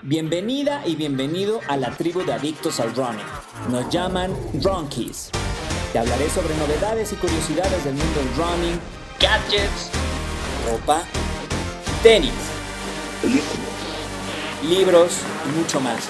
Bienvenida 0.00 0.82
y 0.86 0.96
bienvenido 0.96 1.60
a 1.68 1.76
la 1.76 1.90
tribu 1.90 2.24
de 2.24 2.32
adictos 2.32 2.80
al 2.80 2.94
running. 2.94 3.26
Nos 3.70 3.90
llaman 3.90 4.34
Runkies. 4.62 5.30
Te 5.92 5.98
hablaré 5.98 6.30
sobre 6.30 6.56
novedades 6.56 7.12
y 7.12 7.16
curiosidades 7.16 7.84
del 7.84 7.94
mundo 7.94 8.20
del 8.20 8.34
running, 8.34 8.80
gadgets, 9.20 9.90
ropa, 10.70 11.02
tenis, 12.02 12.32
libros 14.66 15.18
y 15.46 15.58
mucho 15.58 15.80
más. 15.80 16.08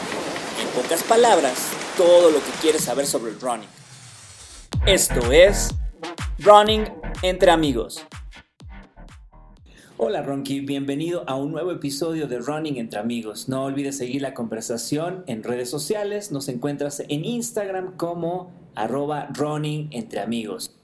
En 0.61 0.69
pocas 0.81 1.03
palabras, 1.03 1.71
todo 1.97 2.31
lo 2.31 2.39
que 2.39 2.51
quieres 2.61 2.85
saber 2.85 3.07
sobre 3.07 3.33
el 3.33 3.41
running. 3.41 3.69
Esto 4.87 5.33
es 5.33 5.75
Running 6.39 6.85
entre 7.23 7.51
amigos. 7.51 8.05
Hola 10.05 10.21
Ronky, 10.21 10.59
bienvenido 10.59 11.23
a 11.29 11.37
un 11.37 11.53
nuevo 11.53 11.71
episodio 11.71 12.27
de 12.27 12.41
Running 12.41 12.77
entre 12.77 12.99
amigos. 12.99 13.49
No 13.49 13.63
olvides 13.63 13.99
seguir 13.99 14.21
la 14.21 14.35
conversación 14.35 15.23
en 15.29 15.45
redes 15.45 15.71
sociales. 15.71 16.33
Nos 16.33 16.49
encuentras 16.49 17.05
en 17.09 17.25
Instagram 17.25 17.97
como 17.97 18.51
arroba 18.75 19.29
running 19.33 19.91
entre 19.93 20.19
amigos. 20.19 20.77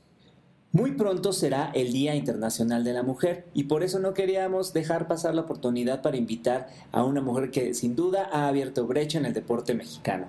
Muy 0.70 0.92
pronto 0.92 1.32
será 1.32 1.72
el 1.74 1.92
Día 1.92 2.14
Internacional 2.14 2.84
de 2.84 2.92
la 2.92 3.02
Mujer 3.02 3.48
y 3.54 3.64
por 3.64 3.82
eso 3.82 3.98
no 3.98 4.14
queríamos 4.14 4.72
dejar 4.72 5.08
pasar 5.08 5.34
la 5.34 5.40
oportunidad 5.40 6.00
para 6.00 6.16
invitar 6.16 6.68
a 6.92 7.02
una 7.02 7.20
mujer 7.20 7.50
que 7.50 7.74
sin 7.74 7.96
duda 7.96 8.30
ha 8.32 8.46
abierto 8.46 8.86
brecha 8.86 9.18
en 9.18 9.26
el 9.26 9.32
deporte 9.32 9.74
mexicano. 9.74 10.28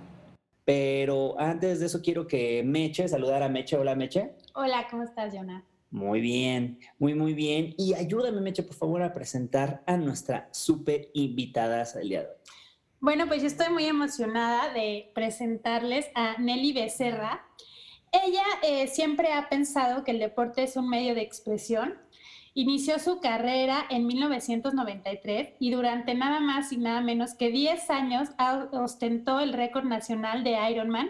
Pero 0.66 1.40
antes 1.40 1.80
de 1.80 1.86
eso 1.86 2.02
quiero 2.02 2.26
que 2.26 2.64
Meche, 2.64 3.08
saludar 3.08 3.44
a 3.44 3.50
Meche. 3.50 3.78
Hola 3.78 3.94
Meche. 3.94 4.32
Hola, 4.56 4.88
¿cómo 4.90 5.04
estás, 5.04 5.32
Jonah? 5.32 5.64
Muy 5.92 6.22
bien, 6.22 6.80
muy, 7.00 7.16
muy 7.16 7.34
bien. 7.34 7.74
Y 7.78 7.96
ayúdame, 7.96 8.42
Meche, 8.42 8.62
por 8.62 8.76
favor, 8.76 9.02
a 9.02 9.12
presentar 9.12 9.82
a 9.88 9.98
nuestra 9.98 10.48
súper 10.52 11.10
invitada 11.14 11.84
del. 11.84 12.28
Bueno, 13.00 13.28
pues 13.28 13.42
yo 13.42 13.48
estoy 13.48 13.70
muy 13.70 13.86
emocionada 13.86 14.72
de 14.72 15.12
presentarles 15.16 16.08
a 16.14 16.38
Nelly 16.38 16.74
Becerra. 16.74 17.44
Ella 18.12 18.44
eh, 18.62 18.88
siempre 18.88 19.34
ha 19.34 19.50
pensado 19.50 20.04
que 20.04 20.12
el 20.12 20.20
deporte 20.20 20.64
es 20.64 20.76
un 20.76 20.90
medio 20.90 21.16
de 21.16 21.22
expresión. 21.22 21.96
Inició 22.54 23.00
su 23.00 23.20
carrera 23.20 23.86
en 23.90 24.06
1993 24.06 25.54
y 25.60 25.72
durante 25.72 26.14
nada 26.14 26.40
más 26.40 26.72
y 26.72 26.78
nada 26.78 27.02
menos 27.02 27.34
que 27.34 27.50
10 27.50 27.90
años 27.90 28.30
ostentó 28.74 29.40
el 29.40 29.54
récord 29.54 29.86
nacional 29.86 30.44
de 30.44 30.58
Ironman, 30.70 31.10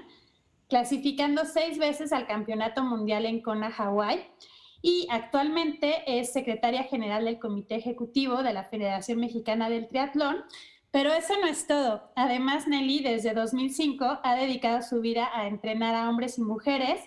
clasificando 0.70 1.44
seis 1.46 1.80
veces 1.80 2.14
al 2.14 2.28
Campeonato 2.28 2.84
Mundial 2.84 3.26
en 3.26 3.42
Kona, 3.42 3.72
Hawái 3.72 4.26
y 4.82 5.08
actualmente 5.10 6.04
es 6.20 6.32
secretaria 6.32 6.84
general 6.84 7.26
del 7.26 7.40
Comité 7.40 7.76
Ejecutivo 7.76 8.44
de 8.44 8.54
la 8.54 8.64
Federación 8.64 9.20
Mexicana 9.20 9.70
del 9.70 9.88
Triatlón. 9.88 10.44
Pero 10.92 11.14
eso 11.14 11.34
no 11.40 11.48
es 11.48 11.68
todo. 11.68 12.12
Además, 12.16 12.68
Nelly 12.68 13.04
desde 13.04 13.34
2005 13.34 14.22
ha 14.24 14.36
dedicado 14.36 14.82
su 14.82 15.02
vida 15.02 15.30
a 15.34 15.48
entrenar 15.48 15.94
a 15.94 16.10
hombres 16.10 16.40
y 16.40 16.42
mujeres, 16.42 17.00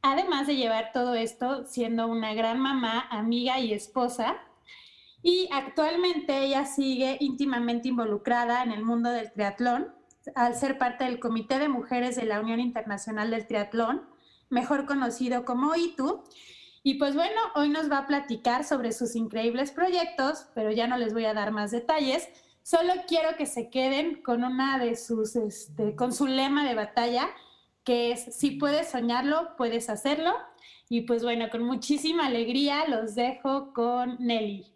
además 0.00 0.46
de 0.46 0.56
llevar 0.56 0.92
todo 0.92 1.14
esto 1.14 1.64
siendo 1.64 2.06
una 2.06 2.34
gran 2.34 2.60
mamá, 2.60 3.08
amiga 3.10 3.58
y 3.58 3.72
esposa. 3.72 4.36
Y 5.22 5.48
actualmente 5.52 6.44
ella 6.44 6.66
sigue 6.66 7.16
íntimamente 7.18 7.88
involucrada 7.88 8.62
en 8.62 8.70
el 8.70 8.84
mundo 8.84 9.10
del 9.10 9.32
triatlón 9.32 9.92
al 10.34 10.54
ser 10.54 10.78
parte 10.78 11.04
del 11.04 11.18
Comité 11.18 11.58
de 11.58 11.68
Mujeres 11.68 12.16
de 12.16 12.24
la 12.24 12.40
Unión 12.40 12.60
Internacional 12.60 13.30
del 13.30 13.46
Triatlón, 13.46 14.02
mejor 14.48 14.86
conocido 14.86 15.44
como 15.44 15.74
ITU, 15.74 16.24
y 16.86 16.94
pues 16.94 17.14
bueno, 17.14 17.40
hoy 17.54 17.70
nos 17.70 17.90
va 17.90 18.00
a 18.00 18.06
platicar 18.06 18.62
sobre 18.62 18.92
sus 18.92 19.16
increíbles 19.16 19.70
proyectos, 19.70 20.48
pero 20.54 20.70
ya 20.70 20.86
no 20.86 20.98
les 20.98 21.14
voy 21.14 21.24
a 21.24 21.32
dar 21.32 21.50
más 21.50 21.70
detalles. 21.70 22.28
Solo 22.62 22.92
quiero 23.08 23.36
que 23.38 23.46
se 23.46 23.70
queden 23.70 24.20
con 24.20 24.44
una 24.44 24.78
de 24.78 24.94
sus, 24.94 25.34
este, 25.34 25.96
con 25.96 26.12
su 26.12 26.26
lema 26.26 26.68
de 26.68 26.74
batalla, 26.74 27.30
que 27.84 28.12
es, 28.12 28.36
si 28.36 28.52
puedes 28.52 28.90
soñarlo, 28.90 29.56
puedes 29.56 29.88
hacerlo. 29.88 30.34
Y 30.90 31.02
pues 31.02 31.22
bueno, 31.22 31.48
con 31.50 31.62
muchísima 31.62 32.26
alegría 32.26 32.86
los 32.86 33.14
dejo 33.14 33.72
con 33.72 34.18
Nelly. 34.20 34.66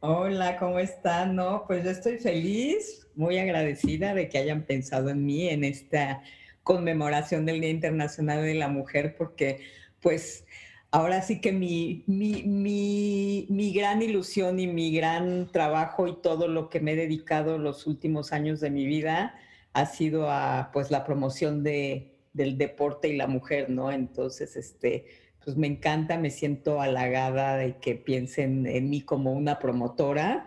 Hola, 0.00 0.56
¿cómo 0.56 0.78
están? 0.78 1.36
No, 1.36 1.64
pues 1.66 1.84
yo 1.84 1.90
estoy 1.90 2.16
feliz, 2.16 3.06
muy 3.14 3.36
agradecida 3.36 4.14
de 4.14 4.30
que 4.30 4.38
hayan 4.38 4.62
pensado 4.62 5.10
en 5.10 5.26
mí 5.26 5.46
en 5.50 5.62
esta 5.62 6.22
conmemoración 6.62 7.44
del 7.44 7.60
Día 7.60 7.70
Internacional 7.70 8.42
de 8.42 8.54
la 8.54 8.68
Mujer, 8.68 9.14
porque 9.18 9.60
pues 10.00 10.46
ahora 10.90 11.22
sí 11.22 11.40
que 11.40 11.52
mi, 11.52 12.04
mi, 12.06 13.72
gran 13.72 14.02
ilusión 14.02 14.58
y 14.58 14.66
mi 14.66 14.92
gran 14.92 15.50
trabajo 15.52 16.08
y 16.08 16.16
todo 16.16 16.48
lo 16.48 16.68
que 16.68 16.80
me 16.80 16.92
he 16.92 16.96
dedicado 16.96 17.58
los 17.58 17.86
últimos 17.86 18.32
años 18.32 18.60
de 18.60 18.70
mi 18.70 18.86
vida 18.86 19.34
ha 19.74 19.86
sido 19.86 20.30
a 20.30 20.70
pues 20.72 20.90
la 20.90 21.04
promoción 21.04 21.62
de, 21.62 22.14
del 22.32 22.56
deporte 22.58 23.08
y 23.08 23.16
la 23.16 23.26
mujer, 23.26 23.70
¿no? 23.70 23.92
Entonces, 23.92 24.56
este, 24.56 25.04
pues 25.44 25.56
me 25.56 25.66
encanta, 25.66 26.18
me 26.18 26.30
siento 26.30 26.80
halagada 26.80 27.56
de 27.56 27.76
que 27.76 27.94
piensen 27.94 28.66
en 28.66 28.88
mí 28.90 29.02
como 29.02 29.32
una 29.32 29.58
promotora. 29.58 30.46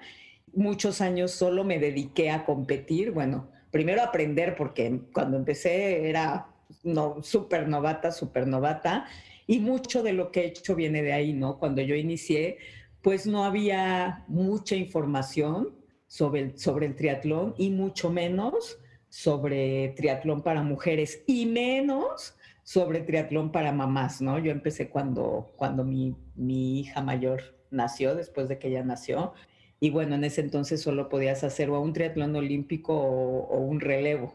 Muchos 0.54 1.02
años 1.02 1.32
solo 1.32 1.64
me 1.64 1.80
dediqué 1.80 2.32
a 2.32 2.46
competir, 2.46 3.12
bueno, 3.12 3.50
primero 3.70 4.02
a 4.02 4.06
aprender 4.06 4.56
porque 4.56 5.02
cuando 5.14 5.38
empecé 5.38 6.10
era 6.10 6.48
no, 6.84 7.22
súper 7.22 7.68
novata, 7.68 8.12
súper 8.12 8.48
novata 8.48 9.06
y 9.52 9.60
mucho 9.60 10.02
de 10.02 10.14
lo 10.14 10.32
que 10.32 10.44
he 10.44 10.46
hecho 10.46 10.78
viene 10.78 11.04
de 11.04 11.12
ahí, 11.12 11.34
¿no? 11.34 11.60
Cuando 11.60 11.82
yo 11.82 11.94
inicié, 11.94 12.58
pues 13.02 13.28
no 13.28 13.44
había 13.44 14.24
mucha 14.30 14.78
información 14.78 15.76
sobre 16.08 16.40
el, 16.40 16.58
sobre 16.58 16.86
el 16.86 16.96
triatlón 16.96 17.54
y 17.58 17.70
mucho 17.70 18.10
menos 18.10 18.80
sobre 19.10 19.90
triatlón 19.90 20.42
para 20.42 20.64
mujeres 20.64 21.22
y 21.28 21.48
menos 21.48 22.38
sobre 22.64 23.02
triatlón 23.02 23.52
para 23.52 23.74
mamás, 23.74 24.22
¿no? 24.22 24.40
Yo 24.40 24.52
empecé 24.54 24.90
cuando, 24.90 25.52
cuando 25.58 25.84
mi, 25.84 26.16
hija 26.38 27.02
mayor 27.02 27.42
nació, 27.72 28.16
después 28.16 28.48
de 28.48 28.58
que 28.58 28.70
ella 28.70 28.86
nació, 28.86 29.34
y 29.82 29.90
bueno, 29.90 30.16
en 30.16 30.24
ese 30.24 30.40
entonces 30.40 30.82
solo 30.82 31.10
podías 31.10 31.44
hacer 31.44 31.70
o 31.72 31.82
un 31.82 31.92
triatlón 31.92 32.34
olímpico 32.38 32.94
o, 32.96 33.48
o 33.50 33.60
un 33.60 33.82
relevo. 33.82 34.34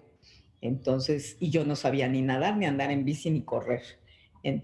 Entonces, 0.60 1.38
y 1.40 1.48
yo 1.48 1.64
no 1.64 1.74
sabía 1.74 2.06
ni 2.06 2.20
nadar, 2.20 2.58
ni 2.58 2.66
andar 2.66 2.90
en 2.90 3.06
bici, 3.06 3.30
ni 3.30 3.40
correr 3.40 4.04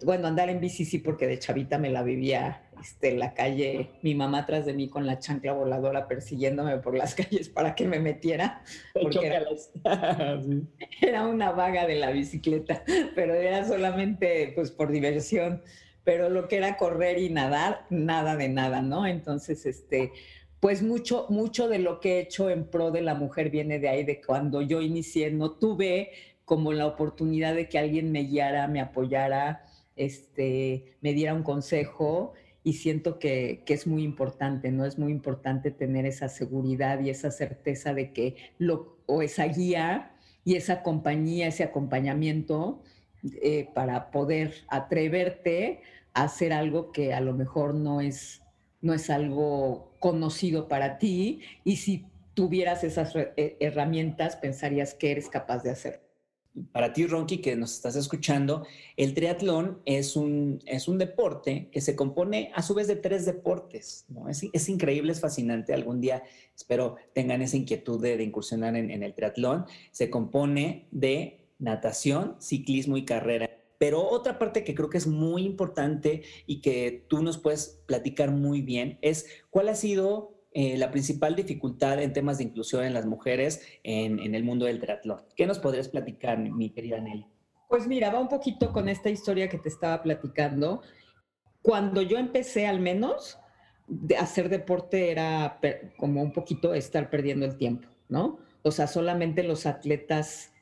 bueno, 0.05 0.29
andar 0.29 0.49
en 0.49 0.61
bici 0.61 0.85
sí, 0.85 0.99
porque 0.99 1.27
de 1.27 1.39
chavita 1.39 1.79
me 1.79 1.91
la 1.91 2.03
vivía 2.03 2.63
este, 2.81 3.11
en 3.11 3.21
la 3.21 3.33
calle, 3.33 3.91
mi 4.03 4.15
mamá 4.15 4.41
atrás 4.41 4.67
de 4.67 4.73
mí 4.73 4.89
con 4.89 5.07
la 5.07 5.19
chancla 5.19 5.53
voladora 5.53 6.09
persiguiéndome 6.09 6.79
por 6.79 6.97
las 6.97 7.15
calles 7.17 7.49
para 7.49 7.75
que 7.75 7.87
me 7.87 8.01
metiera, 8.01 8.63
porque 9.01 9.27
era, 9.27 9.43
era, 11.01 11.27
una 11.27 11.53
vaga 11.53 11.87
de 11.87 11.97
la 11.97 12.11
bicicleta, 12.11 12.83
pero 13.15 13.35
era 13.35 13.65
solamente 13.65 14.53
pues 14.55 14.71
por 14.73 14.91
diversión, 14.91 15.63
pero 16.05 16.29
lo 16.29 16.49
que 16.49 16.57
era 16.57 16.77
correr 16.77 17.19
y 17.19 17.31
nadar, 17.31 17.87
nada 17.89 18.37
de 18.37 18.49
nada, 18.49 18.83
¿no? 18.83 19.07
Entonces, 19.07 19.65
este, 19.67 20.13
pues 20.59 20.83
mucho, 20.83 21.27
mucho 21.29 21.69
de 21.69 21.79
lo 21.79 22.01
que 22.01 22.17
he 22.17 22.21
hecho 22.21 22.51
en 22.51 22.65
pro 22.65 22.91
de 22.91 23.03
la 23.03 23.15
mujer 23.15 23.51
viene 23.51 23.79
de 23.79 23.89
ahí, 23.89 24.05
de 24.05 24.21
cuando 24.21 24.61
yo 24.63 24.81
inicié, 24.83 25.31
no 25.31 25.53
tuve 25.53 26.11
como 26.45 26.73
la 26.73 26.87
oportunidad 26.87 27.55
de 27.55 27.69
que 27.69 27.79
alguien 27.79 28.11
me 28.11 28.25
guiara, 28.25 28.67
me 28.67 28.81
apoyara, 28.81 29.65
este, 29.97 30.97
me 31.01 31.13
diera 31.13 31.35
un 31.35 31.43
consejo 31.43 32.33
y 32.65 32.75
siento 32.75 33.19
que, 33.19 33.65
es 33.67 33.87
muy 33.87 34.05
importante, 34.05 34.71
¿no? 34.71 34.85
Es 34.85 34.99
muy 34.99 35.13
importante 35.13 35.71
tener 35.71 36.07
esa 36.07 36.29
seguridad 36.29 37.01
y 37.01 37.11
esa 37.11 37.31
certeza 37.31 37.93
de 37.95 38.13
que 38.13 38.37
lo, 38.59 38.99
o 39.07 39.23
esa 39.23 39.45
guía 39.47 40.13
y 40.45 40.57
esa 40.57 40.83
compañía, 40.83 41.49
ese 41.49 41.65
acompañamiento 41.65 42.83
eh, 43.43 43.69
para 43.75 44.11
poder 44.11 44.55
atreverte 44.69 45.83
a 46.15 46.25
hacer 46.25 46.53
algo 46.53 46.93
que 46.93 47.15
a 47.15 47.21
lo 47.21 47.35
mejor 47.35 47.75
no 47.75 48.01
es, 48.01 48.43
no 48.81 48.95
es 48.95 49.11
algo 49.11 49.93
conocido 49.99 50.69
para 50.69 50.99
ti 50.99 51.41
y 51.65 51.77
si 51.77 52.07
tuvieras 52.35 52.85
esas 52.85 53.15
eh, 53.15 53.57
herramientas 53.61 54.37
pensarías 54.37 54.95
que 54.95 55.13
eres 55.13 55.29
capaz 55.29 55.63
de 55.63 55.71
hacerlo 55.71 56.12
para 56.73 56.93
ti, 56.93 57.07
Ronky, 57.07 57.39
que 57.39 57.57
nos 57.57 57.73
estás 57.73 57.97
escuchando, 57.97 58.67
el 58.97 59.15
triatlón 59.15 59.81
es 59.85 60.17
un, 60.17 60.61
es 60.67 60.87
un 60.87 60.99
deporte 60.99 61.69
que 61.73 61.81
se 61.81 61.97
compone 61.97 62.51
a 62.55 62.63
su 62.63 62.75
vez 62.75 62.89
de 62.89 62.97
tres 62.97 63.25
deportes. 63.25 64.07
Es, 64.29 64.69
increíble, 64.69 65.13
es 65.13 65.21
fascinante. 65.21 65.73
Algún 65.73 66.01
día 66.01 66.23
espero 66.55 66.97
tengan 67.15 67.43
esa 67.43 67.57
inquietud 67.57 68.01
de, 68.03 68.23
incursionar 68.23 68.77
en 68.77 69.03
el 69.03 69.15
triatlón. 69.15 69.65
Se 69.91 70.11
compone 70.11 70.89
de 70.91 71.47
natación, 71.59 72.37
ciclismo 72.39 72.97
y 72.97 73.05
carrera. 73.05 73.49
Pero 73.83 74.09
otra 74.09 74.39
parte 74.39 74.63
que 74.63 74.77
creo 74.77 74.91
que 74.91 74.99
es 74.99 75.09
muy 75.09 75.43
importante 75.45 76.23
y 76.47 76.61
que 76.61 77.05
tú 77.09 77.21
nos 77.21 77.39
puedes 77.39 77.81
platicar 77.87 78.31
muy 78.31 78.63
bien 78.63 78.97
es 79.03 79.27
cuál 79.51 79.69
ha 79.69 79.75
sido 79.75 80.32
eh, 80.55 80.77
la 80.77 80.91
principal 80.91 81.35
dificultad 81.35 82.03
en 82.03 82.13
temas 82.13 82.39
de 82.39 82.45
inclusión 82.45 82.85
en 82.85 82.95
las 82.95 83.07
mujeres 83.07 83.63
en, 83.83 84.35
el 84.35 84.45
mundo 84.45 84.67
del 84.67 84.81
triatlón. 84.81 85.23
¿Qué 85.37 85.47
nos 85.47 85.59
podrías 85.59 85.89
platicar, 85.89 86.39
mi 86.39 86.71
querida 86.71 87.01
Nelly? 87.01 87.27
Pues 87.69 87.87
mira, 87.87 88.11
va 88.11 88.21
un 88.21 88.29
poquito 88.29 88.73
con 88.73 88.89
esta 88.89 89.09
historia 89.09 89.49
que 89.49 89.59
te 89.59 89.69
estaba 89.69 90.03
platicando. 90.03 90.83
Cuando 91.63 92.03
yo 92.03 92.19
empecé 92.19 92.67
al 92.67 92.81
menos, 92.81 93.39
de 93.87 94.17
hacer 94.17 94.49
deporte 94.49 95.11
era 95.11 95.59
como 95.97 96.23
un 96.23 96.33
poquito 96.33 96.75
estar 96.75 97.09
perdiendo 97.11 97.47
el 97.47 97.57
tiempo, 97.57 97.89
¿no? 98.09 98.39
o 98.63 98.71
sea, 98.71 98.87
solamente 98.87 99.43
los 99.43 99.67
atletas 99.67 100.53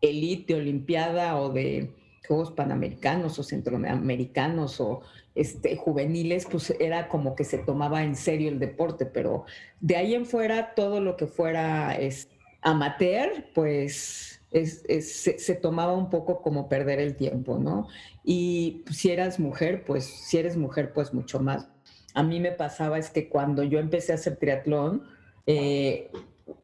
elite 0.00 0.54
Olimpiada 0.54 1.38
o 1.40 1.50
de 1.50 1.94
Juegos 2.26 2.52
Panamericanos 2.52 3.38
o 3.38 3.42
Centroamericanos 3.42 4.80
o 4.80 5.02
este, 5.34 5.76
juveniles, 5.76 6.46
pues 6.50 6.74
era 6.78 7.08
como 7.08 7.34
que 7.34 7.44
se 7.44 7.58
tomaba 7.58 8.04
en 8.04 8.16
serio 8.16 8.48
el 8.48 8.58
deporte, 8.58 9.06
pero 9.06 9.44
de 9.80 9.96
ahí 9.96 10.14
en 10.14 10.26
fuera 10.26 10.74
todo 10.74 11.00
lo 11.00 11.16
que 11.16 11.26
fuera 11.26 11.94
es, 11.94 12.28
amateur, 12.62 13.46
pues 13.54 14.40
se, 14.52 15.54
tomaba 15.54 15.94
un 15.94 16.10
poco 16.10 16.42
como 16.42 16.68
perder 16.68 17.00
el 17.00 17.16
tiempo, 17.16 17.58
¿no? 17.58 17.88
Y 18.24 18.84
si 18.90 19.10
eras 19.10 19.40
mujer, 19.40 19.84
pues 19.84 20.04
si 20.04 20.38
eres 20.38 20.56
mujer, 20.56 20.92
pues 20.92 21.14
mucho 21.14 21.40
más. 21.40 21.68
A 22.14 22.22
mí 22.22 22.38
me 22.38 22.52
pasaba 22.52 22.98
es 22.98 23.10
que 23.10 23.28
cuando 23.28 23.62
yo 23.62 23.78
empecé 23.78 24.12
a 24.12 24.16
hacer 24.16 24.36
triatlón, 24.36 25.04
eh, 25.46 26.10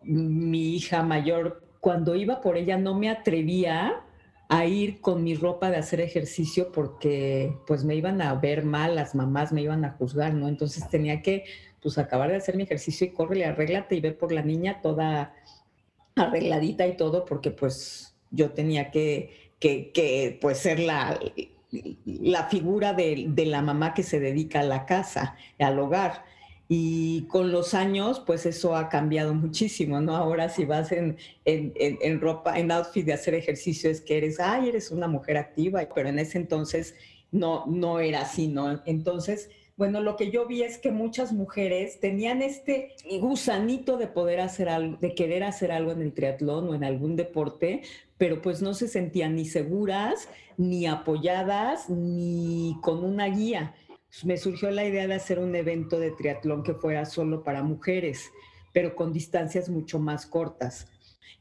mi 0.03 0.77
hija 0.77 1.03
mayor, 1.03 1.63
cuando 1.81 2.15
iba 2.15 2.43
por 2.43 2.59
ella, 2.59 2.77
no 2.77 2.95
me 2.95 3.09
atrevía 3.09 4.05
a 4.49 4.65
ir 4.65 5.01
con 5.01 5.23
mi 5.23 5.35
ropa 5.35 5.71
de 5.71 5.77
hacer 5.77 6.01
ejercicio 6.01 6.73
porque 6.73 7.55
pues 7.67 7.85
me 7.85 7.95
iban 7.95 8.23
a 8.23 8.35
ver 8.35 8.65
mal, 8.65 8.95
las 8.95 9.15
mamás 9.15 9.53
me 9.53 9.61
iban 9.61 9.85
a 9.85 9.93
juzgar, 9.93 10.33
¿no? 10.33 10.49
Entonces 10.49 10.89
tenía 10.89 11.21
que 11.21 11.45
pues 11.81 11.99
acabar 11.99 12.31
de 12.31 12.37
hacer 12.37 12.57
mi 12.57 12.63
ejercicio 12.63 13.07
y 13.07 13.11
córrele, 13.11 13.45
arréglate 13.45 13.95
y 13.95 14.01
ve 14.01 14.13
por 14.13 14.33
la 14.33 14.43
niña 14.43 14.81
toda 14.81 15.35
arregladita 16.17 16.87
y 16.87 16.97
todo 16.97 17.25
porque 17.25 17.51
pues 17.51 18.17
yo 18.31 18.51
tenía 18.51 18.91
que, 18.91 19.53
que, 19.61 20.39
pues 20.41 20.59
ser 20.59 20.81
la, 20.81 21.19
la 22.07 22.49
figura 22.49 22.95
de, 22.95 23.27
de, 23.29 23.47
la 23.47 23.63
mamá 23.63 23.95
que 23.95 24.03
se 24.03 24.19
dedica 24.19 24.61
a 24.61 24.65
la 24.65 24.87
casa, 24.87 25.37
al 25.59 25.79
hogar. 25.79 26.25
Y 26.71 27.23
con 27.29 27.51
los 27.51 27.73
años, 27.73 28.21
pues 28.21 28.45
eso 28.45 28.77
ha 28.77 28.91
cambiado 28.91 29.33
muchísimo, 29.33 30.03
¿no? 30.03 30.15
Ahora 30.15 30.51
si 30.51 30.67
vas 30.67 30.93
en, 30.93 31.17
en, 31.47 31.73
en, 31.75 32.21
ropa, 32.21 32.59
en 32.59 32.71
outfit 32.71 33.07
de 33.07 33.15
hacer 33.15 33.35
ejercicio, 33.35 33.91
es 33.91 34.03
que 34.03 34.19
eres, 34.19 34.39
ay, 34.39 34.69
eres 34.69 34.91
una 34.91 35.09
mujer 35.09 35.39
activa, 35.39 35.81
pero 35.95 36.11
en 36.11 36.19
ese 36.19 36.37
entonces 36.37 36.95
no, 37.33 37.65
no 37.67 38.01
era 38.01 38.21
así, 38.21 38.49
¿no? 38.49 38.83
Entonces, 38.85 39.49
bueno, 39.79 40.03
lo 40.03 40.17
que 40.17 40.31
yo 40.31 40.47
vi 40.47 40.63
es 40.63 40.77
que 40.77 40.91
muchas 40.91 41.33
mujeres 41.33 42.01
tenían 42.01 42.43
este 42.43 42.97
gusanito 43.19 43.97
de 43.97 44.09
poder 44.09 44.41
hacer 44.41 44.69
algo, 44.69 44.99
de 45.01 45.15
querer 45.15 45.45
hacer 45.45 45.73
algo 45.73 45.93
en 45.93 46.03
el 46.03 46.13
triatlón 46.13 46.69
o 46.69 46.75
en 46.75 46.85
algún 46.85 47.17
deporte, 47.17 47.81
pero 48.19 48.43
pues 48.43 48.61
no 48.61 48.75
se 48.75 48.89
sentían 48.89 49.37
ni 49.37 49.47
seguras, 49.47 50.29
ni 50.59 50.87
apoyadas, 50.87 51.89
ni 51.89 52.77
con 52.83 53.05
una 53.05 53.27
guía 53.29 53.75
me 54.25 54.37
surgió 54.37 54.71
la 54.71 54.85
idea 54.85 55.07
de 55.07 55.15
hacer 55.15 55.39
un 55.39 55.55
evento 55.55 55.99
de 55.99 56.11
triatlón 56.11 56.63
que 56.63 56.75
fuera 56.75 57.05
solo 57.05 57.45
para 57.45 57.63
mujeres, 57.63 58.31
pero 58.73 58.97
con 58.97 59.13
distancias 59.13 59.69
mucho 59.69 59.99
más 59.99 60.27
cortas. 60.27 60.89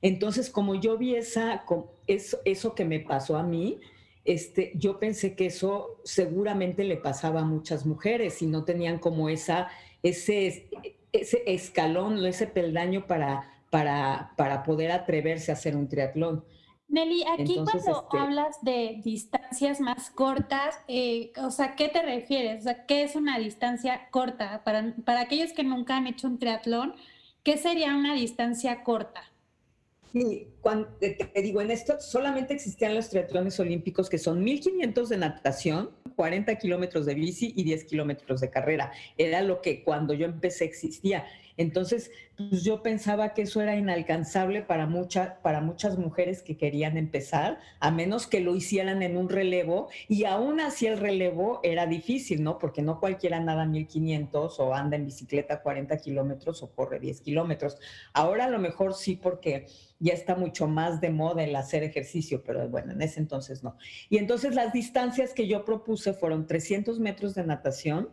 Entonces, 0.01 0.49
como 0.49 0.75
yo 0.75 0.97
vi 0.97 1.15
esa, 1.15 1.63
eso, 2.07 2.75
que 2.75 2.85
me 2.85 2.99
pasó 2.99 3.37
a 3.37 3.43
mí, 3.43 3.79
este, 4.25 4.71
yo 4.75 4.99
pensé 4.99 5.35
que 5.35 5.47
eso 5.47 6.01
seguramente 6.03 6.83
le 6.83 6.97
pasaba 6.97 7.41
a 7.41 7.45
muchas 7.45 7.85
mujeres 7.85 8.41
y 8.41 8.47
no 8.47 8.63
tenían 8.63 8.99
como 8.99 9.29
esa, 9.29 9.69
ese, 10.03 10.69
ese 11.13 11.43
escalón, 11.47 12.23
ese 12.25 12.45
peldaño 12.45 13.07
para, 13.07 13.49
para, 13.71 14.33
para 14.37 14.63
poder 14.63 14.91
atreverse 14.91 15.51
a 15.51 15.55
hacer 15.55 15.75
un 15.75 15.87
triatlón. 15.87 16.43
Nelly, 16.89 17.23
aquí 17.27 17.55
cuando 17.55 18.05
este 18.05 18.17
hablas 18.17 18.61
de 18.61 19.01
distancias 19.03 19.81
más 19.81 20.09
cortas, 20.09 20.79
eh, 20.87 21.33
o 21.43 21.51
sea, 21.51 21.75
¿qué 21.75 21.89
te 21.89 22.01
refieres? 22.01 22.61
O 22.61 22.63
sea, 22.63 22.85
¿qué 22.85 23.03
es 23.03 23.15
una 23.15 23.37
distancia 23.39 24.07
corta? 24.09 24.63
Para, 24.63 24.95
para 25.03 25.21
aquellos 25.21 25.51
que 25.51 25.63
nunca 25.63 25.97
han 25.97 26.07
hecho 26.07 26.27
un 26.27 26.39
triatlón, 26.39 26.95
¿qué 27.43 27.57
sería 27.57 27.95
una 27.95 28.13
distancia 28.13 28.83
corta? 28.83 29.21
Sí, 30.13 30.47
cuando, 30.61 30.87
te 30.99 31.41
digo, 31.41 31.61
en 31.61 31.71
esto 31.71 31.99
solamente 31.99 32.53
existían 32.53 32.95
los 32.95 33.09
triatlones 33.09 33.59
olímpicos 33.59 34.09
que 34.09 34.17
son 34.17 34.41
1500 34.43 35.09
de 35.09 35.17
natación, 35.17 35.91
40 36.15 36.55
kilómetros 36.55 37.05
de 37.05 37.13
bici 37.13 37.53
y 37.55 37.63
10 37.63 37.83
kilómetros 37.83 38.39
de 38.39 38.49
carrera. 38.49 38.91
Era 39.17 39.41
lo 39.41 39.61
que 39.61 39.83
cuando 39.83 40.13
yo 40.13 40.25
empecé 40.25 40.63
existía. 40.63 41.25
Entonces, 41.57 42.11
pues 42.37 42.63
yo 42.63 42.83
pensaba 42.83 43.33
que 43.33 43.41
eso 43.41 43.61
era 43.61 43.75
inalcanzable 43.75 44.61
para, 44.61 44.85
mucha, 44.85 45.39
para 45.41 45.59
muchas 45.59 45.97
mujeres 45.97 46.43
que 46.43 46.55
querían 46.55 46.97
empezar, 46.97 47.59
a 47.79 47.89
menos 47.89 48.27
que 48.27 48.39
lo 48.41 48.55
hicieran 48.55 49.01
en 49.01 49.17
un 49.17 49.27
relevo, 49.27 49.89
y 50.07 50.25
aún 50.25 50.59
así 50.59 50.85
el 50.85 50.99
relevo 50.99 51.59
era 51.63 51.87
difícil, 51.87 52.43
¿no? 52.43 52.59
Porque 52.59 52.83
no 52.83 52.99
cualquiera 52.99 53.39
nada 53.39 53.65
1500 53.65 54.59
o 54.59 54.73
anda 54.73 54.95
en 54.95 55.05
bicicleta 55.05 55.61
40 55.61 55.97
kilómetros 55.97 56.61
o 56.61 56.71
corre 56.71 56.99
10 56.99 57.21
kilómetros. 57.21 57.77
Ahora 58.13 58.45
a 58.45 58.49
lo 58.49 58.59
mejor 58.59 58.93
sí, 58.93 59.15
porque 59.15 59.65
ya 59.99 60.13
está 60.13 60.35
mucho 60.35 60.67
más 60.67 61.01
de 61.01 61.09
moda 61.09 61.43
el 61.43 61.55
hacer 61.55 61.83
ejercicio, 61.83 62.43
pero 62.45 62.69
bueno, 62.69 62.91
en 62.91 63.01
ese 63.01 63.19
entonces 63.19 63.63
no. 63.63 63.77
Y 64.09 64.17
entonces 64.17 64.53
las 64.53 64.73
distancias 64.73 65.33
que 65.33 65.47
yo 65.47 65.65
propuse 65.65 66.13
fueron 66.13 66.45
300 66.45 66.99
metros 66.99 67.33
de 67.33 67.43
natación, 67.43 68.09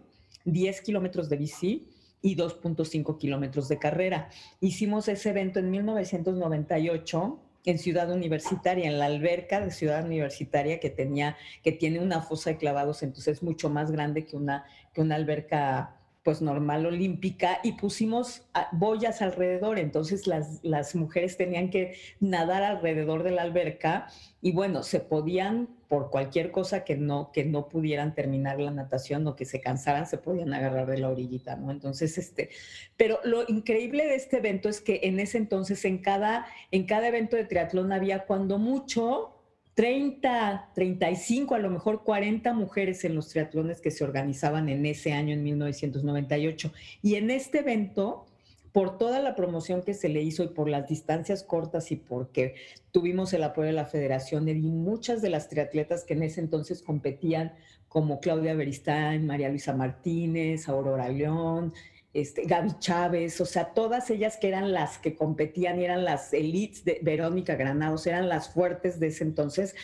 10 0.47 0.81
kilómetros 0.81 1.29
de 1.29 1.37
bici, 1.37 1.89
y 2.25 2.37
2.5 2.37 3.19
kilómetros 3.19 3.69
de 3.69 3.79
carrera. 3.79 4.31
Hicimos 4.59 5.09
ese 5.09 5.29
evento 5.29 5.59
en 5.59 5.71
1998 5.71 7.39
en 7.67 7.79
Ciudad 7.79 8.11
Universitaria, 8.11 8.87
en 8.87 8.99
la 8.99 9.05
alberca 9.05 9.61
de 9.61 9.71
Ciudad 9.71 10.05
Universitaria 10.07 10.81
que 10.81 10.89
tenía, 10.89 11.37
que 11.63 11.71
tiene 11.71 12.01
una 12.01 12.23
fosa 12.23 12.51
de 12.51 12.57
clavados, 12.57 13.03
entonces 13.03 13.37
es 13.37 13.43
mucho 13.43 13.69
más 13.69 13.91
grande 13.91 14.25
que 14.25 14.37
una, 14.37 14.65
que 14.95 15.03
una 15.03 15.17
alberca 15.17 15.97
pues 16.23 16.41
normal 16.41 16.87
olímpica 16.87 17.61
y 17.63 17.73
pusimos 17.73 18.47
boyas 18.73 19.21
alrededor, 19.21 19.79
entonces 19.79 20.27
las, 20.27 20.61
las 20.63 20.95
mujeres 20.95 21.37
tenían 21.37 21.69
que 21.69 21.99
nadar 22.21 22.63
alrededor 22.63 23.23
de 23.23 23.33
la 23.33 23.43
alberca 23.43 24.09
y 24.41 24.53
bueno, 24.53 24.83
se 24.83 25.01
podían 25.01 25.69
por 25.95 26.11
cualquier 26.11 26.51
cosa 26.51 26.83
que 26.83 26.97
no, 26.97 27.31
que 27.31 27.45
no 27.45 27.69
pudieran 27.69 28.17
terminar 28.17 28.59
la 28.59 28.73
natación 28.73 29.25
o 29.29 29.37
que 29.37 29.45
se 29.45 29.61
cansaran, 29.61 30.09
se 30.09 30.19
podían 30.19 30.53
agarrar 30.53 30.89
de 30.89 30.99
la 30.99 31.09
orillita, 31.09 31.55
¿no? 31.55 31.71
Entonces, 31.71 32.19
este, 32.19 32.51
pero 32.97 33.21
lo 33.23 33.45
increíble 33.47 34.05
de 34.05 34.17
este 34.17 34.39
evento 34.39 34.69
es 34.69 34.81
que 34.81 35.03
en 35.05 35.21
ese 35.21 35.39
entonces 35.39 35.85
en 35.85 35.99
cada, 35.99 36.47
en 36.73 36.83
cada 36.83 37.07
evento 37.07 37.37
de 37.37 37.45
triatlón 37.45 37.93
había 37.93 38.25
cuando 38.25 38.59
mucho 38.59 39.37
30, 39.75 40.73
35, 40.75 41.55
a 41.55 41.59
lo 41.61 41.71
mejor 41.71 42.03
40 42.03 42.53
mujeres 42.55 43.05
en 43.05 43.15
los 43.15 43.29
triatlones 43.29 43.81
que 43.81 43.93
se 43.93 44.03
organizaban 44.03 44.69
en 44.69 44.87
ese 44.87 45.13
año, 45.13 45.33
en 45.33 45.45
1998. 45.45 46.73
Y 47.03 47.15
en 47.15 47.31
este 47.31 47.61
evento, 47.61 48.27
por 48.75 48.99
toda 48.99 49.21
la 49.21 49.37
promoción 49.37 49.83
que 49.83 49.95
se 49.95 50.09
le 50.09 50.21
hizo 50.21 50.43
y 50.43 50.49
por 50.49 50.69
las 50.69 50.89
distancias 50.89 51.45
cortas 51.45 51.93
y 51.93 51.97
porque 51.97 52.57
tuvimos 52.91 53.33
el 53.33 53.45
apoyo 53.45 53.69
de 53.69 53.73
la 53.73 53.87
federación, 53.87 54.49
y 54.49 54.55
muchas 54.55 55.23
de 55.23 55.31
las 55.31 55.49
triatletas 55.49 56.03
que 56.03 56.15
en 56.15 56.25
ese 56.25 56.41
entonces 56.41 56.83
competían, 56.83 57.55
como 57.89 58.19
Claudia 58.19 58.53
Beristain, 58.55 59.29
María 59.29 59.49
Luisa 59.49 59.75
Martínez, 59.75 60.69
Aurora 60.69 61.09
León, 61.09 61.73
este, 62.15 62.47
Gaby 62.47 62.79
Chávez, 62.81 63.41
o 63.41 63.47
sea, 63.47 63.75
todas 63.75 64.11
ellas 64.11 64.37
que 64.37 64.49
eran 64.49 64.73
las 64.73 64.99
que 64.99 65.15
competían 65.15 65.81
eran 65.81 66.05
las 66.05 66.33
elites 66.33 66.85
de 66.85 66.99
Verónica 67.01 67.55
Granados, 67.55 68.09
eran 68.09 68.29
las 68.29 68.49
fuertes 68.53 68.99
de 68.99 69.09
ese 69.09 69.23
entonces, 69.23 69.77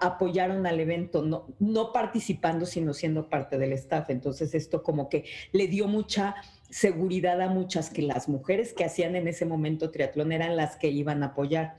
apoyaron 0.00 0.66
al 0.66 0.80
evento, 0.80 1.22
no, 1.22 1.46
no 1.58 1.92
participando, 1.92 2.64
sino 2.64 2.94
siendo 2.94 3.28
parte 3.28 3.58
del 3.58 3.72
staff. 3.72 4.08
Entonces 4.08 4.54
esto 4.54 4.82
como 4.82 5.10
que 5.10 5.24
le 5.52 5.66
dio 5.66 5.86
mucha 5.86 6.36
seguridad 6.72 7.40
a 7.42 7.50
muchas 7.50 7.90
que 7.90 8.00
las 8.00 8.28
mujeres 8.28 8.72
que 8.72 8.84
hacían 8.84 9.14
en 9.14 9.28
ese 9.28 9.44
momento 9.44 9.90
triatlón 9.90 10.32
eran 10.32 10.56
las 10.56 10.76
que 10.76 10.88
iban 10.88 11.22
a 11.22 11.26
apoyar. 11.26 11.76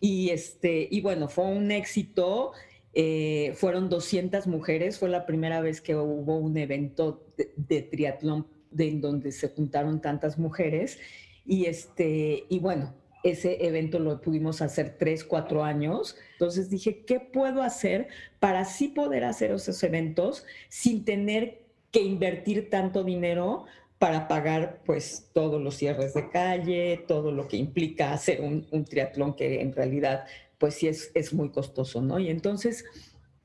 Y, 0.00 0.30
este, 0.30 0.88
y 0.90 1.02
bueno, 1.02 1.28
fue 1.28 1.44
un 1.44 1.70
éxito. 1.70 2.52
Eh, 2.94 3.52
fueron 3.56 3.88
200 3.88 4.46
mujeres, 4.46 4.98
fue 4.98 5.08
la 5.08 5.26
primera 5.26 5.60
vez 5.60 5.80
que 5.80 5.94
hubo 5.96 6.36
un 6.36 6.56
evento 6.56 7.26
de, 7.36 7.52
de 7.56 7.82
triatlón 7.82 8.46
de 8.70 8.88
en 8.88 9.00
donde 9.02 9.32
se 9.32 9.48
juntaron 9.48 10.00
tantas 10.00 10.38
mujeres. 10.38 10.98
Y, 11.44 11.66
este, 11.66 12.44
y 12.48 12.58
bueno, 12.58 12.94
ese 13.22 13.66
evento 13.66 13.98
lo 13.98 14.20
pudimos 14.20 14.62
hacer 14.62 14.96
tres, 14.98 15.24
cuatro 15.24 15.62
años. 15.62 16.16
Entonces 16.32 16.70
dije, 16.70 17.04
¿qué 17.04 17.20
puedo 17.20 17.62
hacer 17.62 18.08
para 18.40 18.60
así 18.60 18.88
poder 18.88 19.24
hacer 19.24 19.50
esos 19.50 19.82
eventos 19.82 20.46
sin 20.70 21.04
tener 21.04 21.62
que 21.90 22.00
invertir 22.02 22.70
tanto 22.70 23.04
dinero 23.04 23.66
para 24.02 24.26
pagar 24.26 24.82
pues 24.84 25.30
todos 25.32 25.62
los 25.62 25.76
cierres 25.76 26.12
de 26.12 26.28
calle, 26.28 27.04
todo 27.06 27.30
lo 27.30 27.46
que 27.46 27.56
implica 27.56 28.12
hacer 28.12 28.40
un, 28.40 28.84
triatlón 28.84 29.36
que 29.36 29.60
en 29.60 29.72
realidad 29.72 30.24
pues 30.58 30.74
sí 30.74 30.88
es, 30.88 31.12
es 31.14 31.32
muy 31.32 31.50
costoso, 31.50 32.02
¿no? 32.02 32.18
Y 32.18 32.28
entonces 32.28 32.84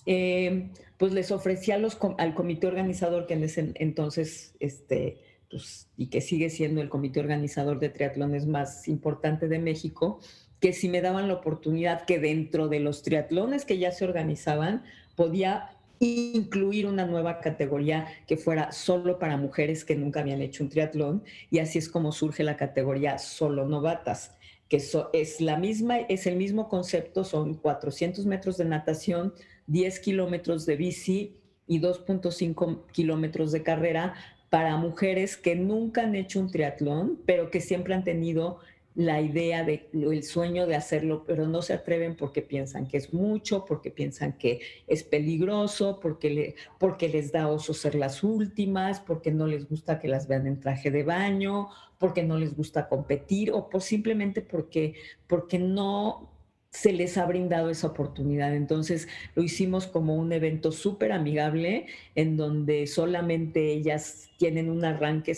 eh, 0.07 0.71
pues 0.97 1.13
les 1.13 1.29
ofrecí 1.29 1.71
los, 1.73 1.99
al 2.17 2.33
comité 2.33 2.65
organizador 2.65 3.27
que 3.27 3.35
en 3.35 3.43
ese 3.43 3.71
entonces, 3.75 4.55
este, 4.59 5.19
pues, 5.51 5.89
y 5.95 6.07
que 6.07 6.21
sigue 6.21 6.49
siendo 6.49 6.81
el 6.81 6.89
comité 6.89 7.19
organizador 7.19 7.77
de 7.77 7.89
triatlones 7.89 8.47
más 8.47 8.87
importante 8.87 9.47
de 9.47 9.59
México, 9.59 10.19
que 10.59 10.73
si 10.73 10.89
me 10.89 11.01
daban 11.01 11.27
la 11.27 11.35
oportunidad 11.35 12.05
que 12.05 12.17
dentro 12.17 12.67
de 12.67 12.79
los 12.79 13.03
triatlones 13.03 13.63
que 13.63 13.77
ya 13.77 13.91
se 13.91 14.05
organizaban, 14.05 14.85
podía 15.15 15.76
incluir 15.99 16.87
una 16.87 17.05
nueva 17.05 17.39
categoría 17.39 18.07
que 18.27 18.37
fuera 18.37 18.71
solo 18.71 19.19
para 19.19 19.37
mujeres 19.37 19.83
que 19.83 19.95
nunca 19.95 20.19
habían 20.19 20.41
hecho 20.41 20.63
un 20.63 20.69
triatlón 20.69 21.23
y 21.49 21.59
así 21.59 21.79
es 21.79 21.89
como 21.89 22.11
surge 22.11 22.43
la 22.43 22.57
categoría 22.57 23.17
solo 23.17 23.67
novatas 23.67 24.35
que 24.69 24.77
es 25.13 25.41
la 25.41 25.57
misma 25.57 25.99
es 25.99 26.27
el 26.27 26.35
mismo 26.35 26.69
concepto 26.69 27.23
son 27.23 27.55
400 27.55 28.25
metros 28.25 28.57
de 28.57 28.65
natación 28.65 29.33
10 29.67 29.99
kilómetros 29.99 30.65
de 30.65 30.75
bici 30.75 31.37
y 31.67 31.79
2.5 31.79 32.85
kilómetros 32.91 33.51
de 33.51 33.63
carrera 33.63 34.13
para 34.49 34.77
mujeres 34.77 35.35
que 35.35 35.55
nunca 35.55 36.03
han 36.03 36.15
hecho 36.15 36.39
un 36.39 36.51
triatlón 36.51 37.19
pero 37.25 37.49
que 37.49 37.61
siempre 37.61 37.93
han 37.93 38.03
tenido 38.03 38.59
la 38.97 39.21
idea 39.21 39.63
de 39.63 39.89
el 39.93 40.23
sueño 40.23 40.65
de 40.65 40.75
hacerlo, 40.75 41.23
pero 41.23 41.47
no 41.47 41.61
se 41.61 41.73
atreven 41.73 42.15
porque 42.15 42.41
piensan 42.41 42.87
que 42.87 42.97
es 42.97 43.13
mucho, 43.13 43.63
porque 43.63 43.91
piensan 43.91 44.33
que 44.39 44.59
es 44.87 45.03
peligroso, 45.03 45.99
porque, 45.99 46.31
le, 46.31 46.55
porque 46.79 47.07
les 47.07 47.31
da 47.31 47.47
oso 47.47 47.75
ser 47.75 47.93
las 47.93 48.23
últimas, 48.23 48.99
porque 48.99 49.31
no 49.31 49.45
les 49.45 49.69
gusta 49.69 49.99
que 49.99 50.07
las 50.07 50.27
vean 50.27 50.47
en 50.47 50.59
traje 50.59 50.89
de 50.89 51.03
baño, 51.03 51.69
porque 51.99 52.23
no 52.23 52.39
les 52.39 52.57
gusta 52.57 52.87
competir 52.87 53.51
o 53.51 53.69
por 53.69 53.83
simplemente 53.83 54.41
porque, 54.41 54.95
porque 55.27 55.59
no 55.59 56.33
se 56.71 56.91
les 56.91 57.19
ha 57.19 57.25
brindado 57.27 57.69
esa 57.69 57.87
oportunidad. 57.87 58.55
Entonces 58.55 59.07
lo 59.35 59.43
hicimos 59.43 59.85
como 59.85 60.15
un 60.15 60.33
evento 60.33 60.71
súper 60.71 61.11
amigable 61.11 61.85
en 62.15 62.35
donde 62.35 62.87
solamente 62.87 63.73
ellas 63.73 64.31
tienen 64.37 64.71
un 64.71 64.83
arranque 64.85 65.37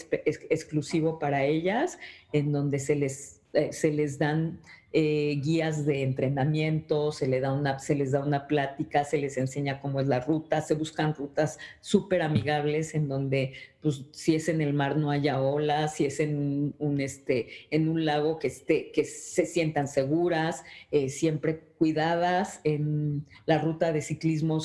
exclusivo 0.50 1.20
para 1.20 1.44
ellas, 1.44 2.00
en 2.32 2.54
donde 2.54 2.80
se 2.80 2.96
les 2.96 3.38
eh, 3.53 3.74
se 3.74 3.91
les 3.91 4.20
dan 4.20 4.60
eh, 4.91 5.39
guías 5.44 5.86
de 5.86 6.01
entrenamiento, 6.01 7.12
se, 7.12 7.27
le 7.27 7.39
da 7.39 7.53
una, 7.53 7.77
se 7.77 7.94
les 7.94 8.12
da 8.12 8.24
una 8.24 8.48
plática, 8.48 9.03
se 9.03 9.20
les 9.20 9.38
enseña 9.38 9.82
cómo 9.82 10.00
es 10.00 10.08
la 10.08 10.20
ruta, 10.20 10.62
se 10.62 10.74
buscan 10.74 11.13
rutas 11.13 11.60
súper 11.79 12.24
amigables 12.24 12.96
en 12.96 13.08
donde, 13.08 13.53
pues, 13.82 14.06
si 14.12 14.34
es 14.34 14.50
en 14.50 14.62
el 14.62 14.74
mar 14.74 14.98
no 14.98 15.12
haya 15.12 15.39
olas, 15.41 15.94
si 15.94 16.06
es 16.06 16.20
en 16.20 16.74
un, 16.79 17.01
este, 17.01 17.50
en 17.70 17.88
un 17.88 18.03
lago 18.03 18.39
que, 18.39 18.48
esté, 18.48 18.91
que 18.91 19.06
se 19.06 19.46
sientan 19.46 19.88
seguras, 19.88 20.63
eh, 20.89 21.10
siempre 21.10 21.60
cuidadas, 21.77 22.60
en 22.63 23.27
la 23.46 23.60
ruta 23.60 23.94
de 23.94 24.01
ciclismo 24.01 24.60